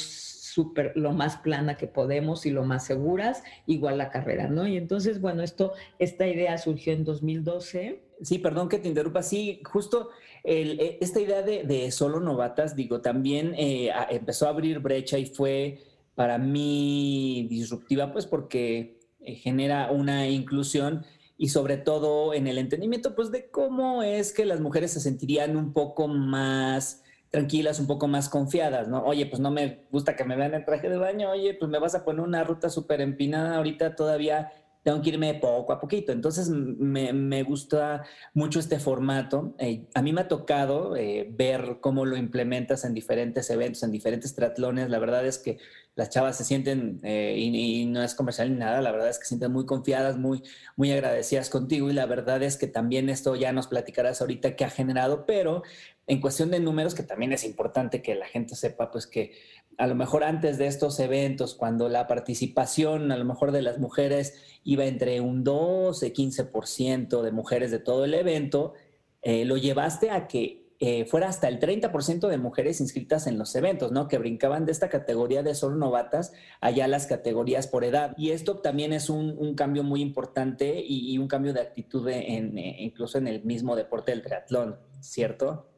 súper, 0.54 0.92
lo 0.94 1.12
más 1.12 1.36
plana 1.38 1.76
que 1.76 1.86
podemos 1.86 2.46
y 2.46 2.50
lo 2.50 2.64
más 2.64 2.86
seguras, 2.86 3.42
igual 3.66 3.98
la 3.98 4.10
carrera, 4.10 4.48
¿no? 4.48 4.66
Y 4.66 4.76
entonces, 4.76 5.20
bueno, 5.20 5.42
esto, 5.42 5.72
esta 5.98 6.26
idea 6.26 6.56
surgió 6.58 6.92
en 6.92 7.04
2012 7.04 8.04
Sí, 8.22 8.38
perdón 8.38 8.68
que 8.68 8.78
te 8.78 8.88
interrumpa. 8.88 9.22
Sí, 9.22 9.60
justo 9.64 10.10
e, 10.42 10.98
esta 11.00 11.20
idea 11.20 11.42
de, 11.42 11.90
solo 11.90 12.20
novatas, 12.20 12.76
digo, 12.76 13.00
también 13.00 13.54
eh, 13.56 13.90
empezó 14.10 14.46
a 14.46 14.50
abrir 14.50 14.78
brecha 14.78 15.18
y 15.18 15.26
fue 15.26 15.80
para 16.14 16.38
mí 16.38 17.46
disruptiva, 17.50 18.12
pues 18.12 18.26
porque 18.26 19.00
eh, 19.20 19.34
genera 19.34 19.90
una 19.90 20.28
inclusión 20.28 21.04
y 21.36 21.48
sobre 21.48 21.76
todo 21.76 22.32
en 22.32 22.46
el 22.46 22.58
entendimiento, 22.58 23.14
pues 23.14 23.32
de 23.32 23.50
cómo 23.50 24.02
es 24.02 24.32
que 24.32 24.44
las 24.44 24.60
mujeres 24.60 24.92
se 24.92 25.00
sentirían 25.00 25.56
un 25.56 25.72
poco 25.72 26.06
más 26.06 27.02
tranquilas, 27.34 27.80
un 27.80 27.88
poco 27.88 28.06
más 28.06 28.28
confiadas, 28.28 28.86
¿no? 28.86 29.02
Oye, 29.02 29.26
pues 29.26 29.40
no 29.40 29.50
me 29.50 29.86
gusta 29.90 30.14
que 30.14 30.22
me 30.22 30.36
vean 30.36 30.54
en 30.54 30.64
traje 30.64 30.88
de 30.88 30.96
baño, 30.96 31.30
oye, 31.32 31.54
pues 31.54 31.68
me 31.68 31.80
vas 31.80 31.96
a 31.96 32.04
poner 32.04 32.20
una 32.22 32.44
ruta 32.44 32.70
súper 32.70 33.00
empinada 33.00 33.56
ahorita 33.56 33.96
todavía 33.96 34.52
tengo 34.84 35.00
que 35.00 35.08
irme 35.08 35.34
poco 35.34 35.72
a 35.72 35.80
poquito. 35.80 36.12
Entonces 36.12 36.48
me, 36.50 37.42
gusta 37.42 38.04
mucho 38.34 38.60
este 38.60 38.78
formato. 38.78 39.54
Eh, 39.58 39.88
a 39.94 40.02
mí 40.02 40.12
me 40.12 40.20
ha 40.20 40.28
tocado 40.28 40.94
eh, 40.94 41.26
ver 41.32 41.78
cómo 41.80 42.04
lo 42.04 42.16
implementas 42.16 42.84
en 42.84 42.92
diferentes 42.92 43.48
eventos, 43.50 43.82
en 43.82 43.90
diferentes 43.90 44.34
triatlones. 44.34 44.90
La 44.90 44.98
verdad 44.98 45.26
es 45.26 45.38
que 45.38 45.58
las 45.96 46.10
chavas 46.10 46.36
se 46.36 46.44
sienten, 46.44 47.00
eh, 47.04 47.34
y, 47.36 47.86
no 47.86 48.02
es 48.02 48.14
comercial 48.14 48.50
ni 48.52 48.58
nada, 48.58 48.80
la 48.80 48.90
verdad 48.90 49.08
es 49.10 49.18
que 49.18 49.24
se 49.24 49.28
sienten 49.30 49.52
muy 49.52 49.64
confiadas, 49.64 50.16
muy, 50.16 50.42
muy 50.76 50.90
agradecidas 50.90 51.50
contigo 51.50 51.88
y 51.88 51.92
la 51.92 52.06
verdad 52.06 52.42
es 52.42 52.56
que 52.56 52.66
también 52.66 53.08
esto 53.08 53.36
ya 53.36 53.52
nos 53.52 53.68
platicarás 53.68 54.20
ahorita 54.20 54.56
que 54.56 54.64
ha 54.64 54.70
generado, 54.70 55.24
pero 55.24 55.62
en 56.06 56.20
cuestión 56.20 56.50
de 56.50 56.60
números, 56.60 56.94
que 56.94 57.02
también 57.02 57.32
es 57.32 57.44
importante 57.44 58.02
que 58.02 58.14
la 58.14 58.26
gente 58.26 58.56
sepa, 58.56 58.90
pues 58.90 59.06
que 59.06 59.32
a 59.78 59.86
lo 59.86 59.94
mejor 59.94 60.24
antes 60.24 60.58
de 60.58 60.66
estos 60.66 60.98
eventos, 61.00 61.54
cuando 61.54 61.88
la 61.88 62.06
participación 62.06 63.10
a 63.12 63.16
lo 63.16 63.24
mejor 63.24 63.52
de 63.52 63.62
las 63.62 63.78
mujeres 63.78 64.34
iba 64.64 64.84
entre 64.84 65.20
un 65.20 65.44
12, 65.44 66.12
15% 66.12 67.22
de 67.22 67.32
mujeres 67.32 67.70
de 67.70 67.78
todo 67.78 68.04
el 68.04 68.14
evento, 68.14 68.74
eh, 69.22 69.44
lo 69.44 69.56
llevaste 69.56 70.10
a 70.10 70.26
que 70.26 70.63
eh, 70.86 71.06
fuera 71.06 71.30
hasta 71.30 71.48
el 71.48 71.60
30% 71.60 72.28
de 72.28 72.36
mujeres 72.36 72.78
inscritas 72.78 73.26
en 73.26 73.38
los 73.38 73.56
eventos, 73.56 73.90
¿no? 73.90 74.06
Que 74.06 74.18
brincaban 74.18 74.66
de 74.66 74.72
esta 74.72 74.90
categoría 74.90 75.42
de 75.42 75.54
solo 75.54 75.76
novatas 75.76 76.34
allá 76.60 76.86
las 76.88 77.06
categorías 77.06 77.66
por 77.66 77.84
edad. 77.84 78.14
Y 78.18 78.32
esto 78.32 78.58
también 78.58 78.92
es 78.92 79.08
un, 79.08 79.54
cambio 79.54 79.82
muy 79.82 80.02
importante 80.02 80.84
y, 80.86 81.16
un 81.16 81.26
cambio 81.26 81.54
de 81.54 81.62
actitud 81.62 82.06
en, 82.10 82.58
eh, 82.58 82.76
incluso 82.80 83.16
en 83.16 83.28
el 83.28 83.42
mismo 83.44 83.76
deporte 83.76 84.10
del 84.10 84.20
triatlón, 84.20 84.76
¿cierto? 85.00 85.70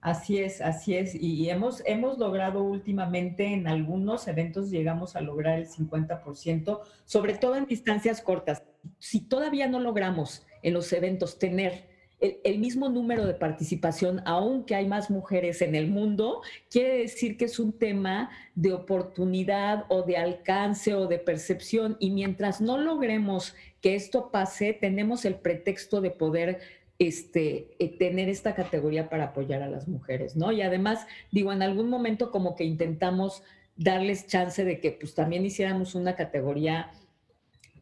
Así 0.00 0.38
es, 0.38 0.60
así 0.60 0.94
es. 0.94 1.16
Y 1.16 1.50
hemos, 1.50 1.82
hemos 1.84 2.18
logrado 2.18 2.62
últimamente 2.62 3.54
en 3.54 3.66
algunos 3.66 4.28
eventos, 4.28 4.70
llegamos 4.70 5.16
a 5.16 5.20
lograr 5.20 5.58
el 5.58 5.66
50%, 5.66 6.80
sobre 7.06 7.34
todo 7.34 7.56
en 7.56 7.66
distancias 7.66 8.20
cortas. 8.20 8.62
Si 9.00 9.20
todavía 9.20 9.66
no 9.66 9.80
logramos 9.80 10.46
en 10.62 10.74
los 10.74 10.92
eventos 10.92 11.40
tener 11.40 11.93
el, 12.20 12.58
mismo 12.58 12.88
número 12.88 13.26
de 13.26 13.34
participación, 13.34 14.22
aunque 14.24 14.74
hay 14.74 14.86
más 14.86 15.10
mujeres 15.10 15.60
en 15.62 15.74
el 15.74 15.88
mundo, 15.88 16.42
quiere 16.70 16.98
decir 16.98 17.36
que 17.36 17.44
es 17.46 17.58
un 17.58 17.72
tema 17.72 18.30
de 18.54 18.72
oportunidad 18.72 19.84
o 19.88 20.02
de 20.02 20.16
alcance 20.16 20.94
o 20.94 21.06
de 21.06 21.18
percepción. 21.18 21.96
Y 22.00 22.10
mientras 22.10 22.60
no 22.60 22.78
logremos 22.78 23.54
que 23.80 23.94
esto 23.94 24.30
pase, 24.30 24.72
tenemos 24.72 25.24
el 25.24 25.34
pretexto 25.34 26.00
de 26.00 26.10
poder 26.10 26.60
este, 26.98 27.68
eh, 27.78 27.98
tener 27.98 28.28
esta 28.28 28.54
categoría 28.54 29.08
para 29.10 29.24
apoyar 29.24 29.62
a 29.62 29.68
las 29.68 29.88
mujeres, 29.88 30.36
¿no? 30.36 30.52
Y 30.52 30.62
además, 30.62 31.06
digo, 31.32 31.52
en 31.52 31.62
algún 31.62 31.90
momento 31.90 32.30
como 32.30 32.54
que 32.54 32.64
intentamos 32.64 33.42
darles 33.76 34.28
chance 34.28 34.64
de 34.64 34.80
que 34.80 34.92
pues 34.92 35.14
también 35.14 35.44
hiciéramos 35.44 35.94
una 35.94 36.14
categoría 36.14 36.92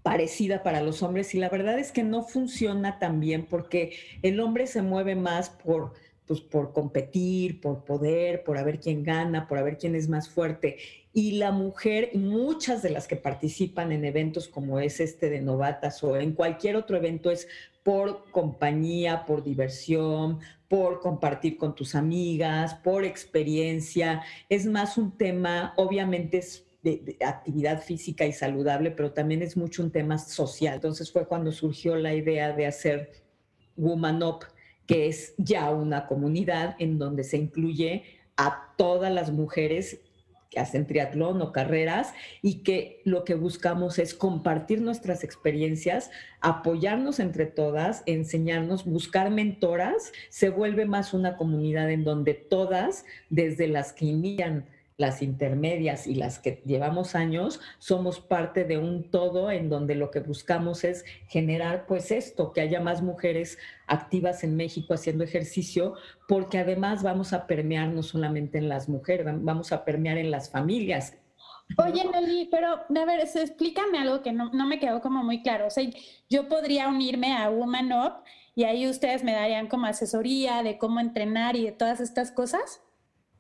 parecida 0.03 0.63
para 0.63 0.83
los 0.83 1.03
hombres 1.03 1.35
y 1.35 1.39
la 1.39 1.49
verdad 1.49 1.79
es 1.79 1.93
que 1.93 2.03
no 2.03 2.23
funciona 2.25 2.99
tan 2.99 3.21
bien 3.21 3.47
porque 3.47 3.93
el 4.23 4.41
hombre 4.41 4.67
se 4.67 4.83
mueve 4.83 5.15
más 5.15 5.51
por 5.51 5.93
pues 6.27 6.41
por 6.41 6.73
competir, 6.73 7.61
por 7.61 7.85
poder, 7.85 8.45
por 8.45 8.57
a 8.57 8.63
ver 8.63 8.81
quién 8.81 9.03
gana, 9.03 9.47
por 9.49 9.59
a 9.59 9.63
ver 9.63 9.77
quién 9.77 9.95
es 9.95 10.09
más 10.09 10.29
fuerte. 10.29 10.79
Y 11.13 11.33
la 11.33 11.51
mujer, 11.51 12.11
muchas 12.15 12.81
de 12.83 12.91
las 12.91 13.07
que 13.07 13.17
participan 13.17 13.93
en 13.93 14.05
eventos 14.05 14.49
como 14.49 14.79
es 14.79 15.01
este 15.01 15.29
de 15.29 15.41
novatas 15.41 16.03
o 16.03 16.17
en 16.17 16.33
cualquier 16.33 16.77
otro 16.77 16.97
evento 16.97 17.31
es 17.31 17.49
por 17.83 18.31
compañía, 18.31 19.27
por 19.27 19.43
diversión, 19.43 20.39
por 20.69 21.01
compartir 21.01 21.57
con 21.57 21.75
tus 21.75 21.95
amigas, 21.95 22.75
por 22.77 23.05
experiencia. 23.05 24.23
Es 24.49 24.65
más 24.65 24.97
un 24.97 25.19
tema, 25.19 25.75
obviamente 25.77 26.39
es 26.39 26.65
de, 26.83 27.17
actividad 27.25 27.83
física 27.83 28.27
y 28.27 28.33
saludable, 28.33 28.91
pero 28.91 29.13
también 29.13 29.43
es 29.43 29.57
mucho 29.57 29.83
un 29.83 29.91
tema 29.91 30.19
social. 30.19 30.75
Entonces 30.75 31.11
fue 31.13 31.27
cuando 31.27 31.53
surgió 31.53 31.97
la 31.97 32.15
idea 32.15 32.53
de 32.53 32.67
hacer 32.67 33.13
Woman 33.77 34.23
Up, 34.23 34.47
que 34.87 35.07
es 35.07 35.35
ya 35.39 35.71
una 35.71 36.07
comunidad 36.07 36.77
en 36.79 36.99
donde 36.99 37.25
se 37.25 37.37
incluye 37.37 38.05
a 38.37 38.75
todas 38.77 39.13
las 39.13 39.31
mujeres 39.31 40.01
que 40.51 40.61
hacen 40.61 40.87
triatlón 40.87 41.41
o 41.41 41.51
carreras 41.51 42.13
y 42.43 42.63
que 42.63 43.01
lo 43.05 43.25
que 43.25 43.35
buscamos 43.35 43.99
es 43.99 44.13
compartir 44.13 44.83
nuestras 44.83 45.25
experiencias, 45.25 46.11
apoyarnos 46.43 47.21
entre 47.21 47.47
todas, 47.47 48.03
enseñarnos, 48.05 48.85
buscar 48.85 49.31
mentoras, 49.31 50.13
se 50.29 50.51
vuelve 50.51 50.85
más 50.85 51.15
una 51.15 51.39
comunidad 51.39 51.91
en 51.91 52.05
donde 52.05 52.35
todas, 52.35 53.07
desde 53.31 53.67
las 53.67 53.95
que 53.95 54.05
inician 54.05 54.67
las 54.97 55.23
intermedias 55.23 56.07
y 56.07 56.15
las 56.15 56.39
que 56.39 56.63
llevamos 56.65 57.15
años, 57.15 57.61
somos 57.79 58.21
parte 58.21 58.65
de 58.65 58.79
un 58.79 59.11
todo 59.11 59.51
en 59.51 59.69
donde 59.69 59.95
lo 59.95 60.11
que 60.11 60.21
buscamos 60.21 60.85
es 60.85 61.05
generar 61.29 61.87
pues 61.87 62.11
esto, 62.11 62.53
que 62.53 62.61
haya 62.61 62.81
más 62.81 63.03
mujeres 63.03 63.59
activas 63.87 64.45
en 64.45 64.57
México 64.57 64.95
haciendo 64.95 65.25
ejercicio, 65.25 65.95
porque 66.29 66.59
además 66.59 67.03
vamos 67.03 67.33
a 67.33 67.47
permear 67.47 67.89
no 67.89 68.03
solamente 68.03 68.59
en 68.59 68.69
las 68.69 68.89
mujeres, 68.89 69.27
vamos 69.41 69.73
a 69.73 69.85
permear 69.85 70.19
en 70.19 70.31
las 70.31 70.51
familias. 70.51 71.17
Oye, 71.79 72.05
Nelly, 72.05 72.49
pero 72.51 72.69
a 72.75 73.05
ver, 73.07 73.21
explícame 73.21 73.99
algo 73.99 74.23
que 74.23 74.33
no, 74.33 74.51
no 74.53 74.67
me 74.67 74.79
quedó 74.79 75.01
como 75.01 75.23
muy 75.23 75.43
claro. 75.43 75.67
O 75.67 75.71
sea, 75.71 75.89
yo 76.29 76.49
podría 76.49 76.89
unirme 76.89 77.35
a 77.35 77.49
Woman 77.49 77.93
Up 77.93 78.13
y 78.55 78.65
ahí 78.65 78.89
ustedes 78.89 79.25
me 79.25 79.33
darían 79.33 79.69
como 79.69 79.87
asesoría 79.87 80.63
de 80.63 80.77
cómo 80.77 81.01
entrenar 81.01 81.57
y 81.57 81.65
de 81.65 81.73
todas 81.73 82.01
estas 82.01 82.31
cosas. 82.31 82.83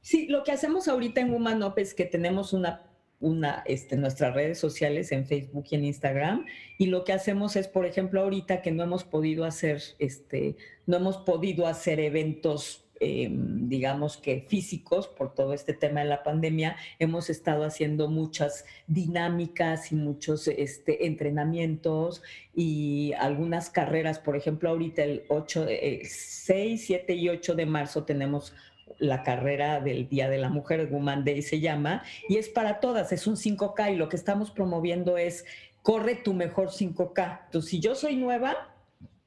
Sí, 0.03 0.27
lo 0.27 0.43
que 0.43 0.51
hacemos 0.51 0.89
ahorita 0.89 1.21
en 1.21 1.31
Woman 1.31 1.63
es 1.77 1.95
que 1.95 2.05
tenemos 2.05 2.53
una, 2.53 2.83
una, 3.21 3.63
este, 3.67 3.97
nuestras 3.97 4.35
redes 4.35 4.59
sociales 4.59 5.13
en 5.13 5.27
Facebook 5.27 5.65
y 5.71 5.77
en 5.77 5.85
Instagram, 5.85 6.45
y 6.77 6.87
lo 6.87 7.05
que 7.05 7.13
hacemos 7.13 7.55
es, 7.55 7.69
por 7.69 7.87
ejemplo, 7.87 8.21
ahorita 8.21 8.63
que 8.63 8.73
no 8.73 8.83
hemos 8.83 9.05
podido 9.05 9.45
hacer, 9.45 9.81
este, 10.01 10.57
no 10.87 10.97
hemos 10.97 11.19
podido 11.19 11.69
hacer 11.69 12.01
eventos 12.01 12.85
em, 13.05 13.69
digamos 13.69 14.17
que 14.17 14.45
físicos 14.49 15.09
por 15.09 15.35
todo 15.35 15.55
este 15.55 15.73
tema 15.73 16.01
de 16.01 16.07
la 16.07 16.23
pandemia, 16.23 16.77
hemos 16.99 17.31
estado 17.31 17.65
haciendo 17.65 18.09
muchas 18.09 18.65
dinámicas 18.87 19.93
y 19.93 19.97
muchos 19.97 20.47
este, 20.49 21.07
entrenamientos 21.07 22.23
y 22.55 23.13
algunas 23.19 23.71
carreras. 23.71 24.21
Por 24.21 24.37
ejemplo, 24.37 24.71
ahorita 24.71 25.03
el 25.03 25.25
8, 25.29 25.67
6, 26.05 26.85
7 26.87 27.15
y 27.15 27.29
8 27.29 27.55
de 27.55 27.67
marzo 27.67 28.05
tenemos 28.05 28.53
la 28.99 29.23
carrera 29.23 29.81
del 29.81 30.09
Día 30.09 30.29
de 30.29 30.39
la 30.39 30.49
Mujer, 30.49 30.87
Woman 30.89 31.25
Day 31.25 31.43
se 31.43 31.61
llama, 31.61 32.03
y 32.29 32.37
es 32.37 32.49
para 32.49 32.81
todas, 32.81 33.13
es 33.13 33.27
un 33.27 33.37
5K 33.37 33.93
y 33.93 33.97
lo 33.97 34.09
que 34.09 34.17
estamos 34.17 34.51
promoviendo 34.51 35.19
es 35.19 35.45
corre 35.83 36.15
tu 36.15 36.35
mejor 36.35 36.69
5K. 36.69 37.41
Entonces, 37.47 37.71
si 37.71 37.81
yo 37.81 37.95
soy 37.95 38.17
nueva, 38.17 38.75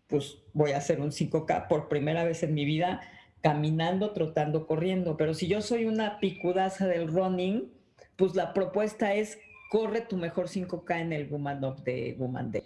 pues 0.07 0.37
voy 0.53 0.71
a 0.71 0.77
hacer 0.77 1.01
un 1.01 1.11
5K 1.11 1.67
por 1.67 1.87
primera 1.87 2.23
vez 2.23 2.43
en 2.43 2.53
mi 2.53 2.65
vida, 2.65 3.01
caminando, 3.41 4.11
trotando, 4.11 4.65
corriendo. 4.65 5.17
Pero 5.17 5.33
si 5.33 5.47
yo 5.47 5.61
soy 5.61 5.85
una 5.85 6.19
picudaza 6.19 6.87
del 6.87 7.07
running, 7.07 7.71
pues 8.15 8.35
la 8.35 8.53
propuesta 8.53 9.13
es 9.13 9.37
corre 9.69 10.01
tu 10.01 10.17
mejor 10.17 10.47
5K 10.47 11.01
en 11.01 11.13
el 11.13 11.27
Woman 11.27 11.63
of 11.63 11.83
the 11.83 12.15
Woman 12.17 12.51
Day. 12.51 12.63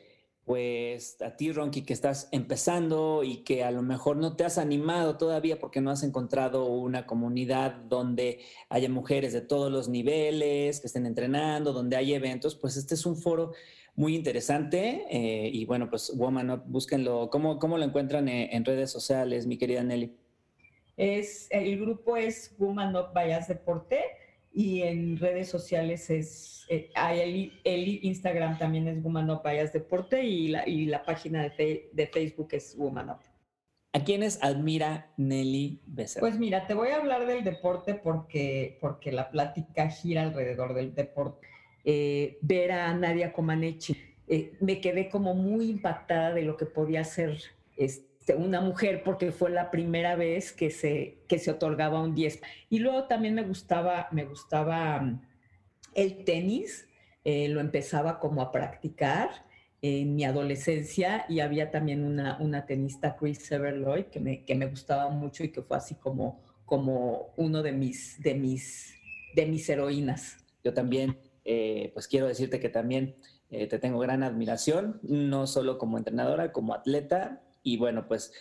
Pues 0.49 1.21
a 1.21 1.35
ti, 1.35 1.51
Ronky, 1.51 1.83
que 1.83 1.93
estás 1.93 2.27
empezando 2.31 3.23
y 3.23 3.43
que 3.43 3.63
a 3.63 3.69
lo 3.69 3.83
mejor 3.83 4.17
no 4.17 4.35
te 4.35 4.45
has 4.45 4.57
animado 4.57 5.15
todavía 5.15 5.59
porque 5.59 5.79
no 5.79 5.91
has 5.91 6.01
encontrado 6.01 6.65
una 6.65 7.05
comunidad 7.05 7.75
donde 7.87 8.39
haya 8.67 8.89
mujeres 8.89 9.31
de 9.31 9.41
todos 9.41 9.71
los 9.71 9.89
niveles 9.89 10.79
que 10.79 10.87
estén 10.87 11.05
entrenando, 11.05 11.71
donde 11.71 11.97
hay 11.97 12.15
eventos, 12.15 12.55
pues 12.55 12.77
este 12.77 12.95
es 12.95 13.05
un 13.05 13.15
foro 13.15 13.51
muy 13.93 14.15
interesante. 14.15 15.05
Eh, 15.11 15.51
y 15.53 15.65
bueno, 15.65 15.87
pues 15.87 16.17
Woman 16.17 16.49
Up, 16.49 16.63
búsquenlo. 16.65 17.29
¿Cómo, 17.29 17.59
cómo 17.59 17.77
lo 17.77 17.85
encuentran 17.85 18.27
en, 18.27 18.65
redes 18.65 18.89
sociales, 18.89 19.45
mi 19.45 19.59
querida 19.59 19.83
Nelly? 19.83 20.17
Es, 20.97 21.45
el 21.51 21.79
grupo 21.79 22.17
es 22.17 22.55
Woman 22.57 22.95
Up 22.95 23.13
Vayas 23.13 23.47
Deporte 23.49 23.99
y 24.51 24.81
en 24.81 25.17
redes 25.17 25.49
sociales 25.49 26.09
es, 26.09 26.65
eh, 26.69 26.91
el, 27.63 27.99
Instagram 28.03 28.57
también 28.57 28.87
es 28.87 29.01
Woman 29.01 29.29
Up 29.29 29.43
Deporte 29.73 30.23
y 30.23 30.49
la, 30.49 30.67
y 30.67 30.85
la 30.85 31.03
página 31.03 31.49
de, 31.49 31.89
de 31.91 32.07
Facebook 32.07 32.49
es 32.51 32.75
Woman 32.77 33.09
Up. 33.11 33.19
¿A 33.91 34.03
quiénes 34.03 34.37
admira 34.43 35.11
Nelly 35.17 35.81
Becerra? 35.87 36.21
Pues 36.21 36.37
mira, 36.37 36.67
te 36.67 36.75
voy 36.75 36.89
a 36.89 36.97
hablar 36.97 37.25
del 37.25 37.43
deporte 37.43 37.95
porque, 37.95 38.77
porque 38.81 39.11
la 39.11 39.31
plática 39.31 39.89
gira 39.89 40.21
alrededor 40.21 40.75
del 40.75 40.93
deporte. 40.93 41.47
Eh, 41.83 42.37
ver 42.41 42.71
a 42.71 42.93
Nadia 42.93 43.33
Comaneci. 43.33 43.97
Eh, 44.27 44.53
me 44.59 44.79
quedé 44.79 45.09
como 45.09 45.33
muy 45.33 45.71
impactada 45.71 46.33
de 46.33 46.43
lo 46.43 46.55
que 46.55 46.67
podía 46.67 47.03
ser 47.03 47.39
este, 47.77 48.08
una 48.35 48.61
mujer 48.61 49.03
porque 49.03 49.31
fue 49.31 49.49
la 49.49 49.71
primera 49.71 50.15
vez 50.15 50.51
que 50.51 50.69
se, 50.71 51.19
que 51.27 51.39
se 51.39 51.51
otorgaba 51.51 52.01
un 52.01 52.15
10. 52.15 52.41
Y 52.69 52.79
luego 52.79 53.05
también 53.05 53.35
me 53.35 53.43
gustaba, 53.43 54.07
me 54.11 54.25
gustaba 54.25 54.99
mm, 55.01 55.21
el 55.95 56.23
tenis, 56.23 56.87
eh, 57.23 57.49
lo 57.49 57.59
empezaba 57.59 58.19
como 58.19 58.41
a 58.41 58.51
practicar 58.51 59.29
en 59.81 60.15
mi 60.15 60.25
adolescencia 60.25 61.25
y 61.29 61.39
había 61.39 61.71
también 61.71 62.03
una, 62.03 62.37
una 62.39 62.65
tenista, 62.65 63.15
Chris 63.15 63.39
Severloy, 63.45 64.05
que 64.05 64.19
me, 64.19 64.43
que 64.43 64.55
me 64.55 64.65
gustaba 64.65 65.09
mucho 65.09 65.43
y 65.43 65.51
que 65.51 65.61
fue 65.61 65.77
así 65.77 65.95
como, 65.95 66.41
como 66.65 67.33
uno 67.37 67.63
de 67.63 67.71
mis, 67.71 68.21
de, 68.21 68.35
mis, 68.35 68.93
de 69.35 69.45
mis 69.45 69.69
heroínas. 69.69 70.37
Yo 70.63 70.73
también 70.73 71.17
eh, 71.51 71.89
pues 71.93 72.07
quiero 72.07 72.27
decirte 72.27 72.59
que 72.59 72.69
también 72.69 73.15
eh, 73.49 73.65
te 73.65 73.79
tengo 73.79 73.97
gran 73.97 74.21
admiración, 74.21 74.99
no 75.01 75.47
solo 75.47 75.79
como 75.79 75.97
entrenadora, 75.97 76.51
como 76.51 76.75
atleta. 76.75 77.41
Y 77.63 77.77
bueno, 77.77 78.07
pues 78.07 78.33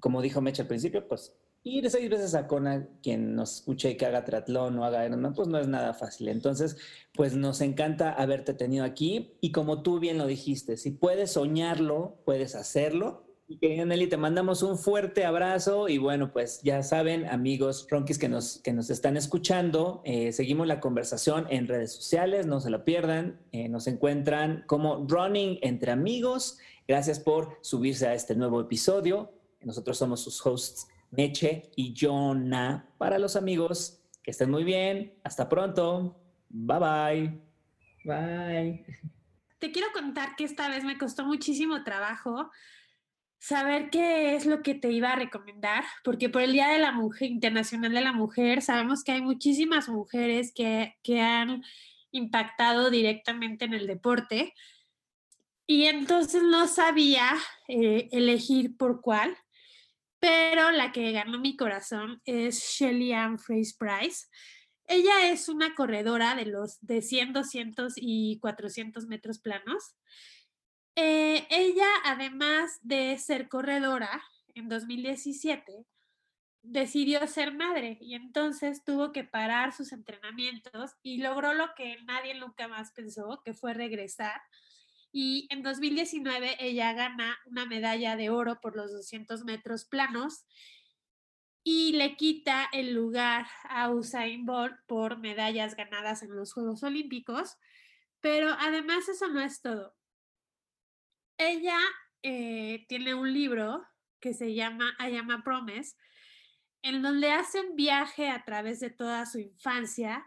como 0.00 0.22
dijo 0.22 0.40
Mecha 0.40 0.62
al 0.62 0.68
principio, 0.68 1.06
pues 1.06 1.34
ir 1.62 1.90
seis 1.90 2.08
veces 2.08 2.34
a 2.34 2.46
Kona, 2.46 2.88
quien 3.02 3.34
nos 3.34 3.56
escuche 3.56 3.90
y 3.90 3.96
que 3.96 4.06
haga 4.06 4.24
triatlón 4.24 4.78
o 4.78 4.84
haga 4.84 5.04
Ironman, 5.04 5.34
pues 5.34 5.48
no 5.48 5.58
es 5.58 5.66
nada 5.66 5.94
fácil. 5.94 6.28
Entonces, 6.28 6.76
pues 7.12 7.34
nos 7.34 7.60
encanta 7.60 8.12
haberte 8.12 8.54
tenido 8.54 8.84
aquí. 8.84 9.36
Y 9.40 9.50
como 9.50 9.82
tú 9.82 9.98
bien 9.98 10.16
lo 10.16 10.26
dijiste, 10.26 10.76
si 10.76 10.92
puedes 10.92 11.32
soñarlo, 11.32 12.20
puedes 12.24 12.54
hacerlo. 12.54 13.25
Y 13.48 13.58
querida 13.58 13.84
Nelly, 13.84 14.08
te 14.08 14.16
mandamos 14.16 14.64
un 14.64 14.76
fuerte 14.76 15.24
abrazo 15.24 15.88
y 15.88 15.98
bueno, 15.98 16.32
pues 16.32 16.60
ya 16.62 16.82
saben, 16.82 17.26
amigos 17.26 17.86
ronkis 17.88 18.18
que 18.18 18.28
nos, 18.28 18.58
que 18.58 18.72
nos 18.72 18.90
están 18.90 19.16
escuchando, 19.16 20.02
eh, 20.04 20.32
seguimos 20.32 20.66
la 20.66 20.80
conversación 20.80 21.46
en 21.48 21.68
redes 21.68 21.92
sociales, 21.92 22.46
no 22.46 22.60
se 22.60 22.70
lo 22.70 22.84
pierdan, 22.84 23.38
eh, 23.52 23.68
nos 23.68 23.86
encuentran 23.86 24.64
como 24.66 25.06
Running 25.08 25.60
entre 25.62 25.92
amigos. 25.92 26.58
Gracias 26.88 27.20
por 27.20 27.58
subirse 27.62 28.08
a 28.08 28.14
este 28.14 28.34
nuevo 28.34 28.60
episodio. 28.60 29.32
Nosotros 29.62 29.96
somos 29.96 30.22
sus 30.22 30.44
hosts, 30.44 30.88
Meche 31.12 31.70
y 31.76 31.94
Jonah. 31.96 32.88
Para 32.98 33.20
los 33.20 33.36
amigos, 33.36 34.00
que 34.24 34.32
estén 34.32 34.50
muy 34.50 34.64
bien. 34.64 35.14
Hasta 35.22 35.48
pronto. 35.48 36.16
Bye 36.48 36.78
bye. 36.78 37.40
Bye. 38.04 38.86
Te 39.60 39.70
quiero 39.70 39.88
contar 39.92 40.34
que 40.34 40.42
esta 40.42 40.68
vez 40.68 40.82
me 40.82 40.98
costó 40.98 41.24
muchísimo 41.24 41.84
trabajo 41.84 42.50
saber 43.38 43.90
qué 43.90 44.34
es 44.34 44.46
lo 44.46 44.62
que 44.62 44.74
te 44.74 44.90
iba 44.90 45.12
a 45.12 45.16
recomendar, 45.16 45.84
porque 46.04 46.28
por 46.28 46.42
el 46.42 46.52
Día 46.52 46.68
de 46.68 46.78
la 46.78 46.92
Mujer 46.92 47.30
Internacional 47.30 47.92
de 47.92 48.00
la 48.00 48.12
Mujer 48.12 48.62
sabemos 48.62 49.04
que 49.04 49.12
hay 49.12 49.22
muchísimas 49.22 49.88
mujeres 49.88 50.52
que, 50.54 50.94
que 51.02 51.20
han 51.20 51.62
impactado 52.10 52.90
directamente 52.90 53.64
en 53.64 53.74
el 53.74 53.86
deporte 53.86 54.54
y 55.66 55.84
entonces 55.84 56.42
no 56.42 56.68
sabía 56.68 57.34
eh, 57.68 58.08
elegir 58.12 58.76
por 58.76 59.00
cuál, 59.00 59.36
pero 60.20 60.70
la 60.70 60.92
que 60.92 61.12
ganó 61.12 61.40
mi 61.40 61.56
corazón 61.56 62.22
es 62.24 62.60
Shelly 62.60 63.12
Ann 63.12 63.38
Fraser 63.38 63.76
Price. 63.78 64.26
Ella 64.86 65.28
es 65.28 65.48
una 65.48 65.74
corredora 65.74 66.36
de 66.36 66.46
los 66.46 66.78
de 66.80 67.02
100, 67.02 67.32
200 67.32 67.94
y 67.96 68.38
400 68.38 69.06
metros 69.08 69.40
planos 69.40 69.96
eh, 70.96 71.46
ella, 71.50 71.88
además 72.04 72.78
de 72.82 73.16
ser 73.18 73.48
corredora, 73.48 74.22
en 74.54 74.68
2017 74.68 75.86
decidió 76.62 77.24
ser 77.26 77.54
madre 77.54 77.98
y 78.00 78.14
entonces 78.14 78.82
tuvo 78.84 79.12
que 79.12 79.24
parar 79.24 79.72
sus 79.72 79.92
entrenamientos 79.92 80.92
y 81.02 81.18
logró 81.18 81.54
lo 81.54 81.74
que 81.76 81.98
nadie 82.06 82.34
nunca 82.34 82.66
más 82.66 82.92
pensó, 82.92 83.40
que 83.44 83.54
fue 83.54 83.72
regresar. 83.72 84.40
Y 85.12 85.46
en 85.50 85.62
2019 85.62 86.56
ella 86.58 86.92
gana 86.92 87.38
una 87.46 87.66
medalla 87.66 88.16
de 88.16 88.30
oro 88.30 88.60
por 88.60 88.76
los 88.76 88.92
200 88.92 89.44
metros 89.44 89.84
planos 89.84 90.44
y 91.62 91.92
le 91.92 92.16
quita 92.16 92.68
el 92.72 92.94
lugar 92.94 93.46
a 93.68 93.90
Usain 93.90 94.44
Bolt 94.44 94.76
por 94.86 95.18
medallas 95.18 95.74
ganadas 95.76 96.22
en 96.22 96.34
los 96.34 96.52
Juegos 96.52 96.82
Olímpicos. 96.82 97.56
Pero 98.20 98.50
además 98.58 99.08
eso 99.08 99.28
no 99.28 99.40
es 99.40 99.62
todo. 99.62 99.95
Ella 101.38 101.78
eh, 102.22 102.86
tiene 102.88 103.14
un 103.14 103.32
libro 103.32 103.84
que 104.20 104.34
se 104.34 104.54
llama 104.54 104.96
I 104.98 105.16
Am 105.16 105.42
Promise, 105.42 105.96
en 106.82 107.02
donde 107.02 107.30
hace 107.30 107.60
un 107.60 107.76
viaje 107.76 108.28
a 108.28 108.44
través 108.44 108.80
de 108.80 108.90
toda 108.90 109.26
su 109.26 109.38
infancia, 109.38 110.24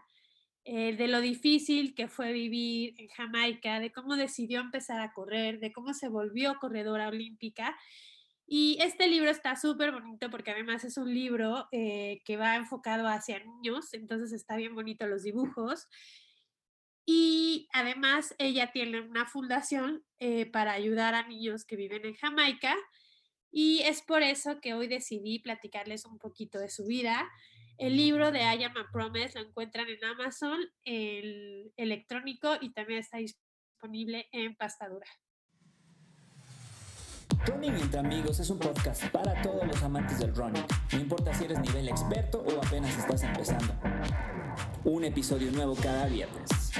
eh, 0.64 0.94
de 0.94 1.08
lo 1.08 1.20
difícil 1.20 1.94
que 1.94 2.06
fue 2.06 2.32
vivir 2.32 2.94
en 2.98 3.08
Jamaica, 3.08 3.80
de 3.80 3.92
cómo 3.92 4.16
decidió 4.16 4.60
empezar 4.60 5.00
a 5.00 5.12
correr, 5.12 5.58
de 5.58 5.72
cómo 5.72 5.94
se 5.94 6.08
volvió 6.08 6.58
corredora 6.60 7.08
olímpica. 7.08 7.76
Y 8.46 8.78
este 8.80 9.08
libro 9.08 9.30
está 9.30 9.56
súper 9.56 9.92
bonito 9.92 10.28
porque 10.28 10.50
además 10.50 10.84
es 10.84 10.96
un 10.96 11.12
libro 11.12 11.68
eh, 11.72 12.20
que 12.24 12.36
va 12.36 12.56
enfocado 12.56 13.08
hacia 13.08 13.42
niños, 13.42 13.94
entonces 13.94 14.32
está 14.32 14.56
bien 14.56 14.74
bonito 14.74 15.06
los 15.06 15.22
dibujos. 15.22 15.86
Y 17.06 17.68
además 17.72 18.34
ella 18.38 18.70
tiene 18.72 19.00
una 19.00 19.26
fundación 19.26 20.04
eh, 20.18 20.46
para 20.46 20.72
ayudar 20.72 21.14
a 21.14 21.26
niños 21.26 21.64
que 21.64 21.76
viven 21.76 22.04
en 22.04 22.14
Jamaica. 22.14 22.76
Y 23.50 23.80
es 23.80 24.02
por 24.02 24.22
eso 24.22 24.60
que 24.60 24.74
hoy 24.74 24.86
decidí 24.86 25.40
platicarles 25.40 26.04
un 26.04 26.18
poquito 26.18 26.58
de 26.58 26.70
su 26.70 26.86
vida. 26.86 27.28
El 27.78 27.96
libro 27.96 28.30
de 28.30 28.40
I 28.40 28.64
Am 28.64 28.76
a 28.76 28.90
Promise 28.92 29.38
lo 29.38 29.48
encuentran 29.48 29.88
en 29.88 30.04
Amazon, 30.04 30.60
el 30.84 31.72
electrónico 31.76 32.56
y 32.60 32.72
también 32.72 33.00
está 33.00 33.18
disponible 33.18 34.28
en 34.32 34.54
pastadura. 34.54 35.06
Running 37.46 37.74
entre 37.74 38.00
amigos 38.00 38.38
es 38.38 38.50
un 38.50 38.58
podcast 38.58 39.06
para 39.06 39.40
todos 39.40 39.66
los 39.66 39.82
amantes 39.82 40.18
del 40.18 40.34
running. 40.34 40.64
No 40.92 41.00
importa 41.00 41.32
si 41.32 41.44
eres 41.44 41.58
nivel 41.60 41.88
experto 41.88 42.42
o 42.42 42.62
apenas 42.62 42.96
estás 42.98 43.22
empezando 43.22 43.74
un 44.84 45.04
episodio 45.04 45.50
nuevo 45.52 45.74
cada 45.74 46.06
viernes. 46.06 46.72